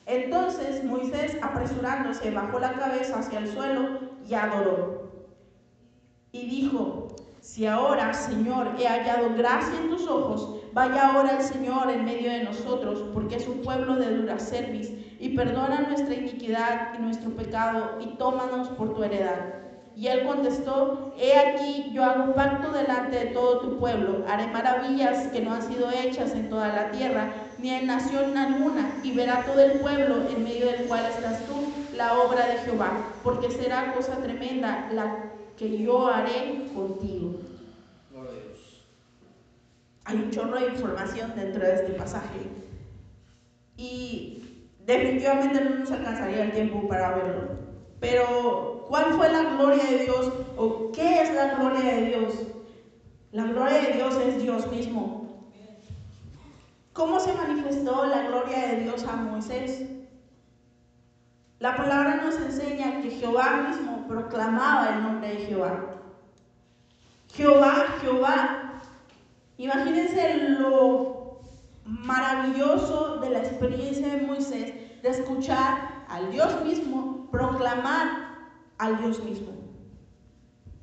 Entonces 0.04 0.84
Moisés, 0.84 1.38
apresurándose, 1.40 2.30
bajó 2.30 2.58
la 2.58 2.72
cabeza 2.72 3.20
hacia 3.20 3.38
el 3.38 3.48
suelo 3.48 4.00
y 4.26 4.34
adoró. 4.34 5.07
Y 6.38 6.46
dijo, 6.46 7.08
si 7.40 7.66
ahora, 7.66 8.14
Señor, 8.14 8.76
he 8.78 8.86
hallado 8.86 9.30
gracia 9.36 9.76
en 9.80 9.90
tus 9.90 10.06
ojos, 10.06 10.60
vaya 10.72 11.08
ahora 11.08 11.38
el 11.38 11.42
Señor 11.42 11.90
en 11.90 12.04
medio 12.04 12.30
de 12.30 12.44
nosotros, 12.44 13.04
porque 13.12 13.36
es 13.36 13.48
un 13.48 13.60
pueblo 13.62 13.96
de 13.96 14.14
dura 14.14 14.38
cerviz, 14.38 14.92
y 15.18 15.30
perdona 15.30 15.80
nuestra 15.80 16.14
iniquidad 16.14 16.94
y 16.96 17.02
nuestro 17.02 17.30
pecado, 17.30 17.98
y 18.00 18.16
tómanos 18.18 18.68
por 18.68 18.94
tu 18.94 19.02
heredad. 19.02 19.46
Y 19.96 20.06
él 20.06 20.28
contestó, 20.28 21.12
he 21.18 21.36
aquí, 21.36 21.90
yo 21.92 22.04
hago 22.04 22.34
pacto 22.34 22.70
delante 22.70 23.18
de 23.18 23.26
todo 23.32 23.58
tu 23.58 23.78
pueblo, 23.80 24.24
haré 24.28 24.46
maravillas 24.46 25.26
que 25.32 25.40
no 25.40 25.54
han 25.54 25.62
sido 25.62 25.90
hechas 25.90 26.34
en 26.34 26.48
toda 26.48 26.68
la 26.68 26.92
tierra, 26.92 27.32
ni 27.58 27.70
en 27.70 27.88
nación 27.88 28.36
alguna, 28.36 28.92
y 29.02 29.10
verá 29.10 29.42
todo 29.44 29.60
el 29.60 29.80
pueblo 29.80 30.18
en 30.30 30.44
medio 30.44 30.66
del 30.66 30.86
cual 30.86 31.04
estás 31.04 31.44
tú, 31.46 31.72
la 31.96 32.16
obra 32.16 32.46
de 32.46 32.58
Jehová, 32.58 32.92
porque 33.24 33.50
será 33.50 33.92
cosa 33.92 34.18
tremenda 34.18 34.88
la 34.92 35.32
que 35.58 35.78
yo 35.78 36.06
haré 36.06 36.70
contigo. 36.72 37.40
Hay 40.04 40.16
un 40.16 40.30
chorro 40.30 40.58
de 40.58 40.68
información 40.68 41.32
dentro 41.36 41.66
de 41.66 41.74
este 41.74 41.92
pasaje 41.92 42.38
y 43.76 44.64
definitivamente 44.86 45.62
no 45.62 45.80
nos 45.80 45.90
alcanzaría 45.90 46.44
el 46.44 46.52
tiempo 46.52 46.88
para 46.88 47.16
verlo. 47.16 47.58
Pero, 48.00 48.86
¿cuál 48.88 49.12
fue 49.12 49.30
la 49.30 49.42
gloria 49.54 49.84
de 49.84 50.04
Dios 50.04 50.32
o 50.56 50.92
qué 50.92 51.22
es 51.22 51.34
la 51.34 51.56
gloria 51.56 51.96
de 51.96 52.06
Dios? 52.06 52.34
La 53.32 53.44
gloria 53.44 53.82
de 53.82 53.92
Dios 53.94 54.16
es 54.16 54.40
Dios 54.40 54.70
mismo. 54.70 55.52
¿Cómo 56.94 57.20
se 57.20 57.34
manifestó 57.34 58.06
la 58.06 58.28
gloria 58.28 58.68
de 58.68 58.76
Dios 58.84 59.04
a 59.04 59.16
Moisés? 59.16 59.97
La 61.60 61.76
palabra 61.76 62.20
nos 62.22 62.36
enseña 62.36 63.00
que 63.02 63.10
Jehová 63.10 63.66
mismo 63.68 64.06
proclamaba 64.06 64.94
el 64.94 65.02
nombre 65.02 65.28
de 65.28 65.46
Jehová. 65.46 65.84
Jehová, 67.34 67.86
Jehová. 68.00 68.80
Imagínense 69.56 70.36
lo 70.60 71.40
maravilloso 71.84 73.16
de 73.16 73.30
la 73.30 73.38
experiencia 73.40 74.14
de 74.14 74.26
Moisés 74.26 75.02
de 75.02 75.08
escuchar 75.08 76.04
al 76.08 76.30
Dios 76.30 76.62
mismo 76.64 77.28
proclamar 77.32 78.36
al 78.78 78.98
Dios 78.98 79.22
mismo. 79.24 79.52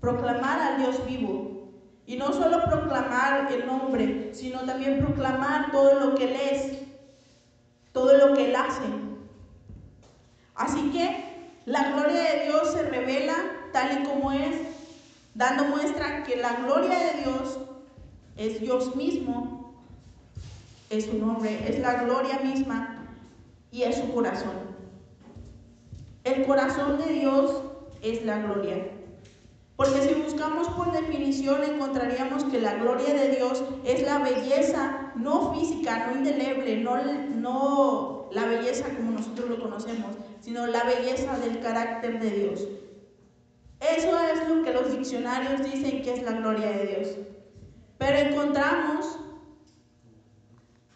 Proclamar 0.02 0.60
al 0.60 0.78
Dios 0.80 1.06
vivo. 1.06 1.72
Y 2.06 2.18
no 2.18 2.34
solo 2.34 2.64
proclamar 2.66 3.52
el 3.52 3.66
nombre, 3.66 4.32
sino 4.34 4.60
también 4.66 5.00
proclamar 5.00 5.72
todo 5.72 6.00
lo 6.00 6.16
que 6.16 6.26
Él 6.26 6.36
es, 6.52 6.80
todo 7.94 8.16
lo 8.18 8.36
que 8.36 8.50
Él 8.50 8.56
hace. 8.56 8.84
Así 10.56 10.92
que 10.92 11.50
la 11.66 11.92
gloria 11.92 12.22
de 12.22 12.46
Dios 12.46 12.72
se 12.72 12.84
revela 12.84 13.36
tal 13.74 14.02
y 14.02 14.06
como 14.06 14.32
es, 14.32 14.56
dando 15.34 15.66
muestra 15.66 16.24
que 16.24 16.38
la 16.38 16.54
gloria 16.62 16.98
de 16.98 17.22
Dios 17.24 17.60
es 18.38 18.62
Dios 18.62 18.96
mismo, 18.96 19.74
es 20.90 21.06
su 21.06 21.18
nombre, 21.18 21.70
es 21.70 21.80
la 21.80 22.04
gloria 22.04 22.40
misma 22.40 23.08
y 23.72 23.84
es 23.84 23.98
su 23.98 24.14
corazón. 24.14 24.76
El 26.24 26.46
corazón 26.46 26.98
de 26.98 27.14
Dios 27.14 27.64
es 28.02 28.24
la 28.26 28.40
gloria. 28.40 28.92
Porque 29.76 30.02
si 30.02 30.14
buscamos 30.22 30.70
por 30.70 30.94
definición 30.94 31.64
encontraríamos 31.64 32.46
que 32.46 32.62
la 32.62 32.76
gloria 32.76 33.14
de 33.14 33.36
Dios 33.36 33.64
es 33.84 34.04
la 34.04 34.20
belleza 34.20 35.12
no 35.16 35.54
física, 35.54 36.08
no 36.08 36.18
indeleble, 36.18 36.78
no, 36.78 36.96
no 37.36 38.30
la 38.32 38.46
belleza 38.46 38.86
como 38.96 39.12
nosotros 39.12 39.50
lo 39.50 39.60
conocemos, 39.60 40.16
sino 40.46 40.68
la 40.68 40.84
belleza 40.84 41.40
del 41.40 41.60
carácter 41.60 42.20
de 42.20 42.30
Dios. 42.30 42.68
Eso 43.80 44.20
es 44.20 44.48
lo 44.48 44.64
que 44.64 44.74
los 44.74 44.92
diccionarios 44.92 45.64
dicen 45.64 46.04
que 46.04 46.14
es 46.14 46.22
la 46.22 46.34
gloria 46.34 46.70
de 46.70 46.86
Dios. 46.86 47.08
Pero 47.98 48.30
encontramos 48.30 49.18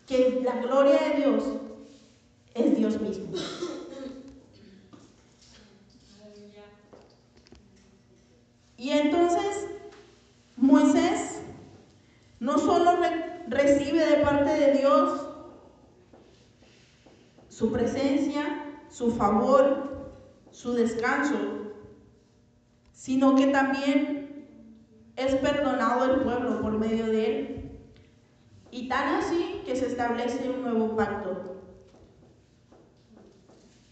que 0.05 0.41
la 0.43 0.61
gloria 0.61 0.99
de 0.99 1.15
Dios 1.15 1.43
es 2.53 2.77
Dios 2.77 3.01
mismo. 3.01 3.31
Y 8.77 8.91
entonces 8.91 9.65
Moisés 10.57 11.41
no 12.39 12.59
solo 12.59 12.99
recibe 13.47 14.05
de 14.05 14.17
parte 14.17 14.51
de 14.51 14.77
Dios 14.77 15.25
su 17.49 17.71
presencia, 17.71 18.68
su 18.89 19.11
favor, 19.11 20.15
su 20.51 20.73
descanso, 20.73 21.37
sino 22.91 23.35
que 23.35 23.47
también 23.47 24.47
es 25.15 25.35
perdonado 25.35 26.13
el 26.13 26.21
pueblo 26.21 26.61
por 26.61 26.77
medio 26.77 27.05
de 27.05 27.25
él. 27.25 27.71
Y 28.71 28.87
tan 28.87 29.15
así 29.15 29.61
que 29.65 29.75
se 29.75 29.87
establece 29.87 30.49
un 30.49 30.61
nuevo 30.61 30.95
pacto 30.95 31.55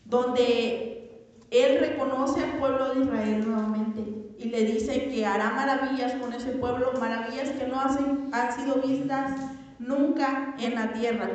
donde 0.06 1.26
él 1.52 1.80
reconoce 1.80 2.44
al 2.44 2.60
pueblo 2.60 2.94
de 2.94 3.02
Israel 3.02 3.46
nuevamente 3.46 4.34
y 4.38 4.50
le 4.50 4.64
dice 4.66 5.10
que 5.10 5.26
hará 5.26 5.52
maravillas 5.52 6.14
con 6.14 6.32
ese 6.32 6.52
pueblo, 6.52 6.94
maravillas 7.00 7.50
que 7.52 7.68
no 7.68 7.80
han 7.80 8.54
sido 8.54 8.76
vistas 8.76 9.40
nunca 9.80 10.56
en 10.60 10.76
la 10.76 10.94
tierra. 10.94 11.30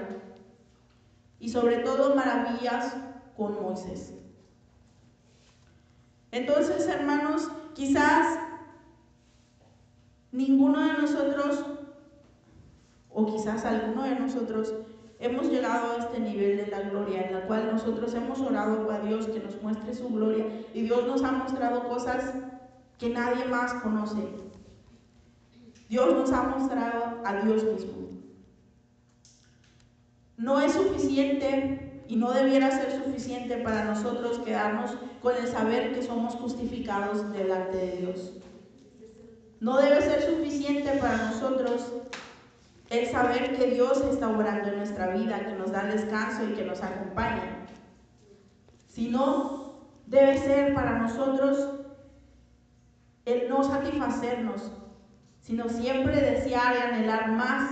Y 1.39 1.49
sobre 1.49 1.79
todo 1.79 2.15
maravillas 2.15 2.97
con 3.37 3.63
Moisés. 3.63 4.15
Entonces, 6.31 6.87
hermanos, 6.89 7.49
quizás 7.75 8.39
ninguno 10.33 10.81
de 10.81 10.95
nosotros, 10.95 11.65
o 13.11 13.27
quizás 13.27 13.65
alguno 13.65 14.05
de 14.05 14.19
nosotros, 14.19 14.75
hemos 15.19 15.49
llegado 15.49 15.93
a 15.93 15.97
este 15.99 16.19
nivel 16.21 16.57
de 16.57 16.67
la 16.67 16.81
gloria 16.81 17.27
en 17.27 17.35
la 17.35 17.47
cual 17.47 17.71
nosotros 17.71 18.15
hemos 18.15 18.41
orado 18.41 18.91
a 18.91 18.99
Dios 19.01 19.29
que 19.29 19.41
nos 19.41 19.63
muestre 19.63 19.95
su 19.95 20.09
gloria 20.09 20.47
y 20.75 20.83
Dios 20.83 21.07
nos 21.07 21.23
ha 21.23 21.33
mostrado 21.33 21.87
cosas 21.89 22.35
que 22.99 23.11
nadie 23.11 23.45
más 23.45 23.75
conoce. 23.75 24.27
Dios 25.89 26.15
nos 26.15 26.33
ha 26.33 26.45
mostrado 26.45 27.21
a 27.25 27.43
Dios 27.43 27.63
mismo. 27.65 28.09
No 30.39 30.61
es 30.61 30.73
suficiente 30.73 31.92
y 32.13 32.17
no 32.17 32.31
debiera 32.31 32.71
ser 32.71 32.93
suficiente 32.93 33.57
para 33.57 33.85
nosotros 33.85 34.41
quedarnos 34.41 34.99
con 35.23 35.35
el 35.35 35.49
saber 35.49 35.95
que 35.95 36.03
somos 36.03 36.35
justificados 36.35 37.33
delante 37.33 37.79
de 37.79 37.97
Dios. 37.97 38.33
No 39.61 39.79
debe 39.79 40.03
ser 40.03 40.21
suficiente 40.21 40.91
para 41.01 41.17
nosotros 41.17 41.91
el 42.91 43.07
saber 43.07 43.57
que 43.57 43.71
Dios 43.71 44.03
está 44.03 44.29
obrando 44.29 44.69
en 44.69 44.77
nuestra 44.77 45.15
vida, 45.15 45.47
que 45.47 45.55
nos 45.55 45.73
da 45.73 45.85
descanso 45.85 46.45
y 46.45 46.53
que 46.53 46.67
nos 46.67 46.83
acompaña. 46.83 47.65
Sino 48.89 49.87
debe 50.07 50.37
ser 50.37 50.75
para 50.75 50.99
nosotros 50.99 51.67
el 53.25 53.49
no 53.49 53.65
satisfacernos, 53.65 54.71
sino 55.41 55.67
siempre 55.71 56.21
desear 56.21 56.77
y 56.77 56.93
anhelar 56.93 57.33
más 57.33 57.71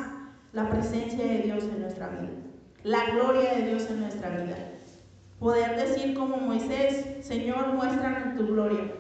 la 0.55 0.71
presencia 0.71 1.27
de 1.27 1.43
Dios 1.43 1.65
en 1.65 1.83
nuestra 1.83 2.09
vida, 2.09 2.40
la 2.85 3.11
gloria 3.11 3.55
de 3.55 3.63
Dios 3.63 3.87
en 3.91 4.01
nuestra 4.01 4.31
vida. 4.31 4.57
Poder 5.39 5.77
decir 5.77 6.15
como 6.15 6.37
Moisés, 6.37 7.05
Señor, 7.23 7.75
muéstranos 7.75 8.37
tu 8.37 8.47
gloria 8.47 8.93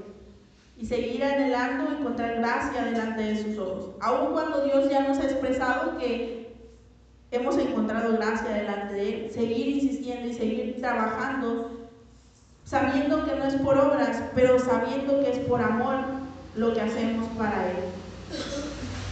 y 0.79 0.87
seguir 0.87 1.23
anhelando 1.23 1.93
encontrar 1.93 2.37
gracia 2.37 2.85
delante 2.85 3.23
de 3.23 3.43
sus 3.43 3.59
ojos. 3.59 3.91
Aun 4.01 4.33
cuando 4.33 4.65
Dios 4.65 4.89
ya 4.91 5.07
nos 5.07 5.19
ha 5.19 5.25
expresado 5.25 5.99
que 5.99 6.57
hemos 7.31 7.59
encontrado 7.59 8.17
gracia 8.17 8.51
delante 8.51 8.95
de 8.95 9.09
Él, 9.09 9.31
seguir 9.31 9.69
insistiendo 9.69 10.29
y 10.29 10.35
seguir 10.35 10.77
trabajando, 10.81 11.71
sabiendo 12.65 13.25
que 13.25 13.37
no 13.37 13.45
es 13.45 13.55
por 13.57 13.79
obras, 13.79 14.23
pero 14.35 14.59
sabiendo 14.59 15.21
que 15.21 15.31
es 15.31 15.39
por 15.41 15.61
amor 15.61 15.97
lo 16.57 16.73
que 16.73 16.81
hacemos 16.81 17.29
para 17.37 17.71
Él. 17.71 18.00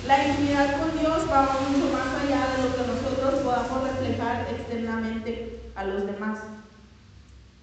La 0.07 0.27
intimidad 0.27 0.81
con 0.81 0.99
Dios 0.99 1.27
va 1.31 1.43
mucho 1.43 1.93
más 1.93 2.23
allá 2.23 2.57
de 2.57 2.63
lo 2.63 2.75
que 2.75 2.93
nosotros 2.93 3.41
podamos 3.41 3.89
reflejar 3.89 4.47
externamente 4.51 5.61
a 5.75 5.85
los 5.85 6.07
demás, 6.07 6.39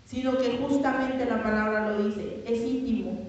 sino 0.05 0.37
que 0.37 0.57
justamente 0.57 1.25
la 1.25 1.41
palabra 1.41 1.89
lo 1.89 2.03
dice, 2.03 2.43
es 2.45 2.59
íntimo, 2.61 3.19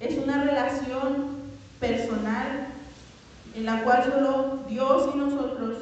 es 0.00 0.18
una 0.18 0.44
relación 0.44 1.36
personal 1.80 2.68
en 3.54 3.64
la 3.64 3.82
cual 3.82 4.04
solo 4.04 4.58
Dios 4.68 5.10
y 5.14 5.18
nosotros 5.18 5.78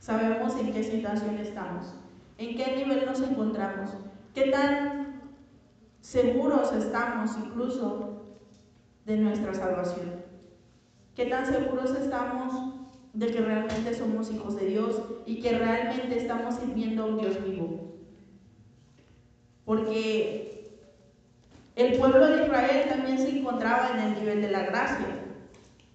sabemos 0.00 0.54
en 0.56 0.72
qué 0.72 0.82
situación 0.82 1.38
estamos, 1.38 1.94
en 2.38 2.56
qué 2.56 2.76
nivel 2.76 3.04
nos 3.04 3.20
encontramos, 3.20 3.90
qué 4.34 4.50
tan 4.50 5.20
seguros 6.00 6.72
estamos 6.72 7.32
incluso 7.44 8.22
de 9.04 9.16
nuestra 9.16 9.52
salvación, 9.54 10.23
qué 11.14 11.26
tan 11.26 11.46
seguros 11.46 11.90
estamos 11.92 12.74
de 13.12 13.28
que 13.28 13.40
realmente 13.40 13.94
somos 13.94 14.30
hijos 14.32 14.56
de 14.56 14.66
Dios 14.66 15.02
y 15.24 15.40
que 15.40 15.56
realmente 15.56 16.18
estamos 16.18 16.56
sirviendo 16.56 17.04
a 17.04 17.06
un 17.06 17.18
Dios 17.18 17.44
vivo. 17.44 17.94
Porque 19.64 20.80
el 21.76 21.98
pueblo 21.98 22.26
de 22.26 22.44
Israel 22.44 22.86
también 22.88 23.18
se 23.18 23.38
encontraba 23.38 23.90
en 23.94 24.00
el 24.00 24.14
nivel 24.14 24.42
de 24.42 24.50
la 24.50 24.64
gracia 24.64 25.06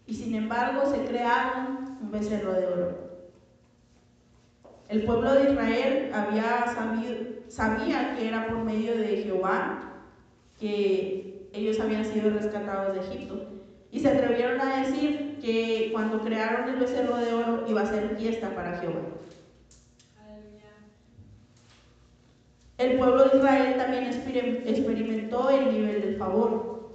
y 0.08 0.16
sin 0.16 0.34
embargo 0.34 0.90
se 0.90 1.04
crearon 1.04 1.98
un 2.02 2.12
becerro 2.12 2.54
de 2.54 2.66
oro. 2.66 3.10
El 4.88 5.04
pueblo 5.04 5.34
de 5.34 5.52
Israel 5.52 6.12
había 6.14 6.74
sabido, 6.74 7.16
sabía 7.48 8.16
que 8.16 8.28
era 8.28 8.48
por 8.48 8.64
medio 8.64 8.98
de 8.98 9.24
Jehová 9.24 10.06
que 10.58 11.50
ellos 11.54 11.80
habían 11.80 12.06
sido 12.06 12.30
rescatados 12.32 12.96
de 12.96 13.02
Egipto 13.02 13.59
y 13.92 14.00
se 14.00 14.10
atrevieron 14.10 14.62
a 14.62 14.86
decir 14.86 15.40
que 15.42 15.90
cuando 15.92 16.22
crearon 16.22 16.70
el 16.70 16.76
becerro 16.76 17.18
de 17.18 17.34
oro 17.34 17.66
iba 17.68 17.82
a 17.82 17.86
ser 17.86 18.16
fiesta 18.18 18.54
para 18.54 18.78
Jehová. 18.78 19.02
El 22.78 22.98
pueblo 22.98 23.26
de 23.26 23.38
Israel 23.38 23.76
también 23.78 24.06
experimentó 24.06 25.50
el 25.50 25.74
nivel 25.74 26.02
del 26.02 26.18
favor, 26.18 26.92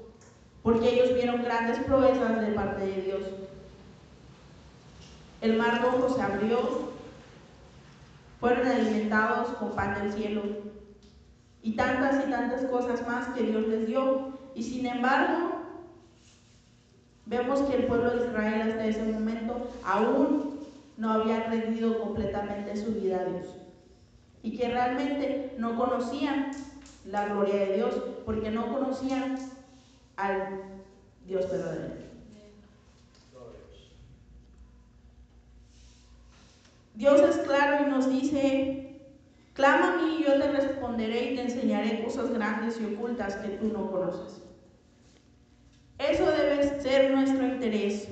porque 0.62 0.94
ellos 0.94 1.14
vieron 1.14 1.42
grandes 1.42 1.78
proezas 1.80 2.40
de 2.40 2.52
parte 2.52 2.86
de 2.86 3.02
Dios. 3.02 3.22
El 5.42 5.58
mar 5.58 5.82
rojo 5.82 6.08
se 6.08 6.22
abrió, 6.22 6.94
fueron 8.40 8.66
alimentados 8.66 9.48
con 9.58 9.72
pan 9.72 10.00
del 10.00 10.12
cielo 10.14 10.42
y 11.62 11.76
tantas 11.76 12.26
y 12.26 12.30
tantas 12.30 12.64
cosas 12.64 13.06
más 13.06 13.28
que 13.28 13.42
Dios 13.42 13.68
les 13.68 13.86
dio. 13.86 14.38
Y 14.54 14.62
sin 14.62 14.86
embargo, 14.86 15.63
vemos 17.26 17.60
que 17.62 17.76
el 17.76 17.86
pueblo 17.86 18.10
de 18.10 18.26
Israel 18.26 18.70
hasta 18.70 18.86
ese 18.86 19.02
momento 19.04 19.70
aún 19.84 20.60
no 20.96 21.12
había 21.12 21.44
rendido 21.44 21.98
completamente 21.98 22.76
su 22.76 22.92
vida 22.92 23.20
a 23.20 23.24
Dios 23.24 23.46
y 24.42 24.56
que 24.56 24.68
realmente 24.68 25.54
no 25.58 25.76
conocían 25.76 26.50
la 27.06 27.26
gloria 27.26 27.54
de 27.56 27.76
Dios, 27.76 27.94
porque 28.24 28.50
no 28.50 28.72
conocían 28.72 29.36
al 30.16 30.60
Dios 31.26 31.50
verdadero. 31.50 32.04
Dios 36.94 37.20
es 37.20 37.38
claro 37.38 37.86
y 37.86 37.90
nos 37.90 38.08
dice, 38.08 39.00
clama 39.52 39.94
a 39.94 39.96
mí 39.96 40.18
y 40.20 40.24
yo 40.24 40.38
te 40.38 40.52
responderé 40.52 41.32
y 41.32 41.36
te 41.36 41.42
enseñaré 41.42 42.04
cosas 42.04 42.30
grandes 42.30 42.80
y 42.80 42.94
ocultas 42.94 43.36
que 43.36 43.48
tú 43.48 43.66
no 43.72 43.90
conoces. 43.90 44.43
Eso 45.98 46.30
debe 46.30 46.80
ser 46.80 47.12
nuestro 47.12 47.46
interés, 47.46 48.08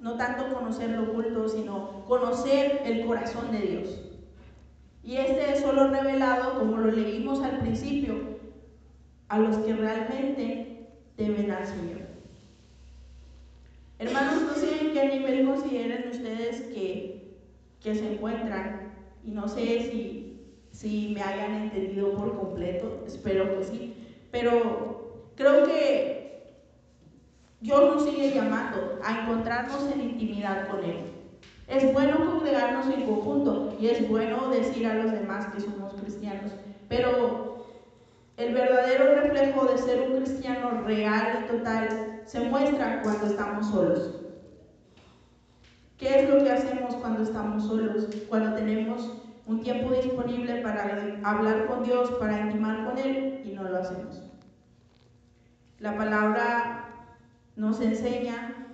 no 0.00 0.16
tanto 0.16 0.52
conocer 0.54 0.90
lo 0.90 1.10
oculto, 1.10 1.48
sino 1.48 2.04
conocer 2.06 2.82
el 2.84 3.06
corazón 3.06 3.52
de 3.52 3.58
Dios. 3.60 4.00
Y 5.04 5.16
este 5.16 5.52
es 5.52 5.60
solo 5.60 5.88
revelado, 5.88 6.58
como 6.58 6.78
lo 6.78 6.90
leímos 6.90 7.42
al 7.42 7.58
principio, 7.58 8.14
a 9.28 9.38
los 9.38 9.56
que 9.58 9.74
realmente 9.74 10.88
deben 11.16 11.50
al 11.50 11.66
Señor. 11.66 12.02
Hermanos, 13.98 14.42
no 14.42 14.54
sé 14.54 14.80
en 14.80 14.92
qué 14.92 15.08
nivel 15.08 15.46
consideren 15.46 16.08
ustedes 16.10 16.62
que 16.62 17.12
que 17.82 17.94
se 17.94 18.12
encuentran 18.12 18.92
y 19.24 19.30
no 19.30 19.48
sé 19.48 19.90
si, 19.90 20.40
si 20.70 21.12
me 21.14 21.22
hayan 21.22 21.62
entendido 21.62 22.12
por 22.14 22.38
completo, 22.38 23.02
espero 23.06 23.58
que 23.58 23.64
sí, 23.64 23.94
pero 24.30 25.30
creo 25.34 25.64
que 25.64 26.11
Dios 27.62 27.94
nos 27.94 28.04
sigue 28.04 28.32
llamando 28.34 28.98
a 29.04 29.20
encontrarnos 29.20 29.88
en 29.92 30.00
intimidad 30.00 30.66
con 30.68 30.82
Él. 30.82 31.12
Es 31.68 31.92
bueno 31.92 32.16
congregarnos 32.26 32.92
en 32.92 33.06
conjunto 33.06 33.76
y 33.78 33.86
es 33.86 34.08
bueno 34.08 34.48
decir 34.48 34.84
a 34.84 34.94
los 34.94 35.12
demás 35.12 35.46
que 35.54 35.60
somos 35.60 35.94
cristianos, 35.94 36.50
pero 36.88 37.64
el 38.36 38.52
verdadero 38.52 39.14
reflejo 39.14 39.66
de 39.66 39.78
ser 39.78 40.10
un 40.10 40.22
cristiano 40.22 40.82
real 40.84 41.44
y 41.44 41.52
total 41.52 42.22
se 42.26 42.40
muestra 42.40 43.00
cuando 43.00 43.26
estamos 43.26 43.70
solos. 43.70 44.10
¿Qué 45.98 46.18
es 46.18 46.28
lo 46.28 46.42
que 46.42 46.50
hacemos 46.50 46.96
cuando 46.96 47.22
estamos 47.22 47.64
solos? 47.64 48.08
Cuando 48.28 48.56
tenemos 48.56 49.22
un 49.46 49.62
tiempo 49.62 49.94
disponible 49.94 50.62
para 50.62 51.00
hablar 51.22 51.66
con 51.66 51.84
Dios, 51.84 52.10
para 52.18 52.40
intimar 52.40 52.84
con 52.86 52.98
Él 52.98 53.42
y 53.44 53.52
no 53.52 53.62
lo 53.62 53.78
hacemos. 53.78 54.20
La 55.78 55.96
palabra 55.96 56.81
nos 57.56 57.80
enseña 57.80 58.68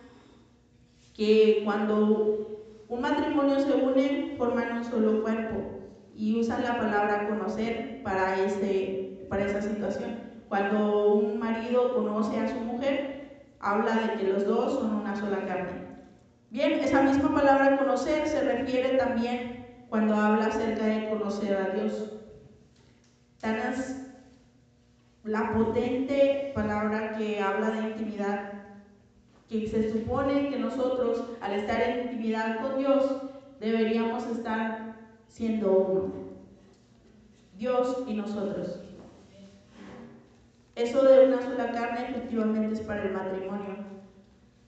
que 1.14 1.62
cuando 1.64 2.85
un 2.88 3.01
matrimonio 3.01 3.59
se 3.61 3.75
une, 3.75 4.35
forman 4.38 4.79
un 4.79 4.85
solo 4.85 5.23
cuerpo 5.23 5.81
y 6.14 6.41
usan 6.41 6.62
la 6.62 6.79
palabra 6.79 7.29
conocer 7.29 8.03
para, 8.03 8.43
ese, 8.43 9.27
para 9.29 9.45
esa 9.45 9.61
situación. 9.61 10.21
Cuando 10.49 11.14
un 11.14 11.38
marido 11.38 11.95
conoce 11.95 12.38
a 12.41 12.49
su 12.49 12.61
mujer, 12.61 13.45
habla 13.61 13.95
de 13.97 14.12
que 14.14 14.33
los 14.33 14.47
dos 14.47 14.75
son 14.75 14.95
una 14.97 15.14
sola 15.14 15.45
carne. 15.45 15.83
Bien, 16.51 16.73
esa 16.73 17.03
misma 17.03 17.35
palabra 17.35 17.77
conocer 17.77 18.27
se 18.27 18.41
refiere 18.41 18.97
también 18.97 19.67
cuando 19.91 20.14
habla 20.14 20.47
acerca 20.47 20.87
de 20.87 21.11
conocer 21.11 21.57
a 21.57 21.75
Dios. 21.75 22.14
Tan 23.41 23.57
es 23.57 24.07
la 25.25 25.53
potente 25.53 26.53
palabra 26.55 27.17
que 27.19 27.41
habla 27.41 27.71
de 27.71 27.88
intimidad, 27.91 28.58
que 29.49 29.67
se 29.67 29.91
supone 29.91 30.51
que 30.51 30.59
nosotros 30.59 31.25
al 31.41 31.55
estar 31.55 31.81
en 31.81 32.03
intimidad 32.03 32.61
con 32.61 32.79
Dios 32.79 33.23
deberíamos 33.61 34.27
estar 34.27 34.97
siendo 35.27 35.73
uno. 35.73 36.13
Dios 37.57 38.05
y 38.07 38.15
nosotros. 38.15 38.81
Eso 40.77 41.03
de 41.03 41.27
una 41.27 41.43
sola 41.43 41.73
carne 41.73 42.11
efectivamente 42.11 42.75
es 42.75 42.81
para 42.83 43.03
el 43.03 43.13
matrimonio. 43.13 43.77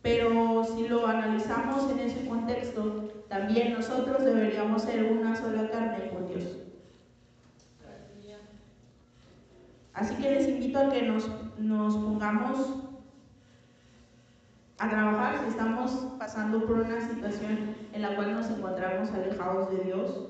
Pero 0.02 0.64
si 0.64 0.88
lo 0.88 1.06
analizamos 1.06 1.90
en 1.90 2.00
ese 2.00 2.26
contexto, 2.26 3.08
también 3.28 3.74
nosotros 3.74 4.24
deberíamos 4.24 4.82
ser 4.82 5.12
una 5.12 5.36
sola 5.36 5.70
carne 5.70 6.08
con 6.10 6.26
Dios. 6.26 6.56
Así 9.92 10.14
que 10.14 10.30
les 10.30 10.48
invito 10.48 10.78
a 10.78 10.88
que 10.88 11.02
nos, 11.02 11.28
nos 11.58 11.94
pongamos 11.96 12.89
a 14.80 14.88
trabajar 14.88 15.38
si 15.42 15.48
estamos 15.50 15.90
pasando 16.18 16.64
por 16.64 16.80
una 16.80 17.06
situación 17.06 17.76
en 17.92 18.00
la 18.00 18.16
cual 18.16 18.32
nos 18.32 18.48
encontramos 18.48 19.10
alejados 19.10 19.70
de 19.70 19.84
Dios, 19.84 20.28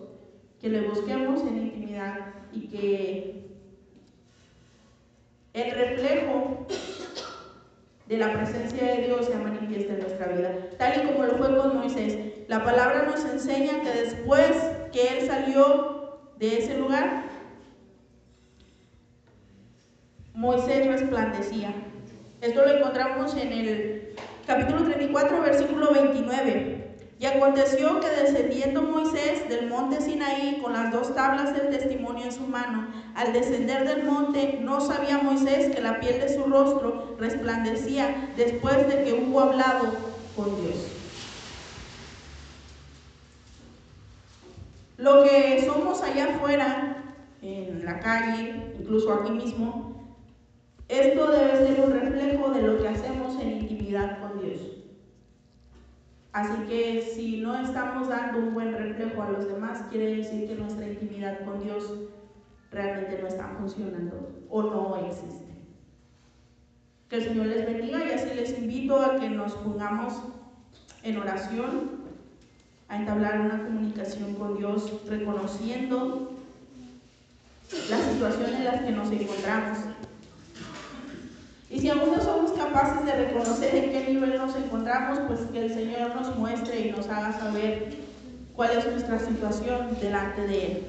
que 0.60 0.68
le 0.68 0.88
busquemos 0.88 1.42
en 1.42 1.56
intimidad 1.56 2.18
y 2.52 2.66
que 2.66 3.54
el 5.52 5.70
reflejo 5.70 6.66
de 8.08 8.18
la 8.18 8.32
presencia 8.32 8.92
de 8.92 9.06
Dios 9.06 9.26
se 9.26 9.36
manifiesta 9.36 9.92
en 9.92 10.00
nuestra 10.00 10.26
vida, 10.26 10.52
tal 10.78 11.00
y 11.00 11.06
como 11.06 11.26
lo 11.26 11.36
fue 11.36 11.56
con 11.56 11.76
Moisés. 11.76 12.18
La 12.48 12.64
palabra 12.64 13.04
nos 13.04 13.24
enseña 13.24 13.82
que 13.82 13.92
después 13.92 14.50
que 14.92 15.18
él 15.18 15.26
salió 15.28 16.18
de 16.40 16.58
ese 16.58 16.76
lugar, 16.76 17.22
Moisés 20.34 20.88
resplandecía. 20.88 21.72
Esto 22.40 22.64
lo 22.64 22.78
encontramos 22.78 23.36
en 23.36 23.52
el 23.52 23.99
capítulo 24.46 24.84
34, 24.84 25.42
versículo 25.42 25.92
29. 25.92 26.80
Y 27.18 27.26
aconteció 27.26 28.00
que 28.00 28.08
descendiendo 28.08 28.82
Moisés 28.82 29.46
del 29.48 29.68
monte 29.68 30.00
Sinaí 30.00 30.58
con 30.62 30.72
las 30.72 30.90
dos 30.90 31.14
tablas 31.14 31.54
del 31.54 31.68
testimonio 31.68 32.24
en 32.24 32.32
su 32.32 32.46
mano, 32.46 32.88
al 33.14 33.34
descender 33.34 33.86
del 33.86 34.04
monte 34.04 34.58
no 34.62 34.80
sabía 34.80 35.18
Moisés 35.18 35.74
que 35.74 35.82
la 35.82 36.00
piel 36.00 36.18
de 36.18 36.34
su 36.34 36.44
rostro 36.44 37.16
resplandecía 37.18 38.30
después 38.36 38.88
de 38.88 39.04
que 39.04 39.12
hubo 39.12 39.40
hablado 39.40 39.92
con 40.34 40.46
Dios. 40.62 40.76
Lo 44.96 45.22
que 45.24 45.62
somos 45.66 46.02
allá 46.02 46.34
afuera, 46.34 47.02
en 47.42 47.84
la 47.84 48.00
calle, 48.00 48.74
incluso 48.78 49.12
aquí 49.12 49.30
mismo, 49.30 50.16
esto 50.88 51.30
debe 51.30 51.66
ser 51.66 51.80
un 51.80 51.92
reflejo 51.92 52.50
de 52.50 52.62
lo 52.62 52.82
que 52.82 52.88
hacemos 52.88 53.40
en 53.40 53.50
intimidad 53.50 53.79
con 53.90 54.40
Dios. 54.40 54.60
Así 56.32 56.62
que 56.68 57.02
si 57.02 57.38
no 57.38 57.60
estamos 57.60 58.08
dando 58.08 58.38
un 58.38 58.54
buen 58.54 58.72
reflejo 58.72 59.22
a 59.22 59.30
los 59.30 59.48
demás, 59.48 59.82
quiere 59.90 60.16
decir 60.16 60.48
que 60.48 60.54
nuestra 60.54 60.86
intimidad 60.86 61.44
con 61.44 61.60
Dios 61.60 61.92
realmente 62.70 63.18
no 63.20 63.26
está 63.26 63.48
funcionando 63.58 64.44
o 64.48 64.62
no 64.62 64.96
existe. 64.96 65.44
Que 67.08 67.16
el 67.16 67.24
Señor 67.24 67.46
les 67.46 67.66
bendiga 67.66 68.06
y 68.06 68.12
así 68.12 68.32
les 68.32 68.56
invito 68.56 68.96
a 68.96 69.18
que 69.18 69.28
nos 69.28 69.54
pongamos 69.54 70.22
en 71.02 71.18
oración, 71.18 71.90
a 72.88 72.96
entablar 72.96 73.40
una 73.40 73.64
comunicación 73.64 74.34
con 74.34 74.56
Dios, 74.56 75.00
reconociendo 75.08 76.30
la 77.88 77.98
situación 77.98 78.54
en 78.54 78.64
la 78.64 78.84
que 78.84 78.92
nos 78.92 79.10
encontramos 79.10 79.78
y 81.70 81.78
si 81.78 81.88
aún 81.88 82.10
no 82.10 82.20
somos 82.20 82.50
capaces 82.52 83.06
de 83.06 83.12
reconocer 83.12 83.72
en 83.76 83.92
qué 83.92 84.12
nivel 84.12 84.36
nos 84.38 84.56
encontramos, 84.56 85.20
pues 85.28 85.40
que 85.52 85.66
el 85.66 85.72
Señor 85.72 86.16
nos 86.16 86.36
muestre 86.36 86.80
y 86.80 86.90
nos 86.90 87.08
haga 87.08 87.32
saber 87.38 87.96
cuál 88.54 88.76
es 88.76 88.86
nuestra 88.86 89.20
situación 89.20 89.96
delante 90.00 90.48
de 90.48 90.66
Él. 90.66 90.86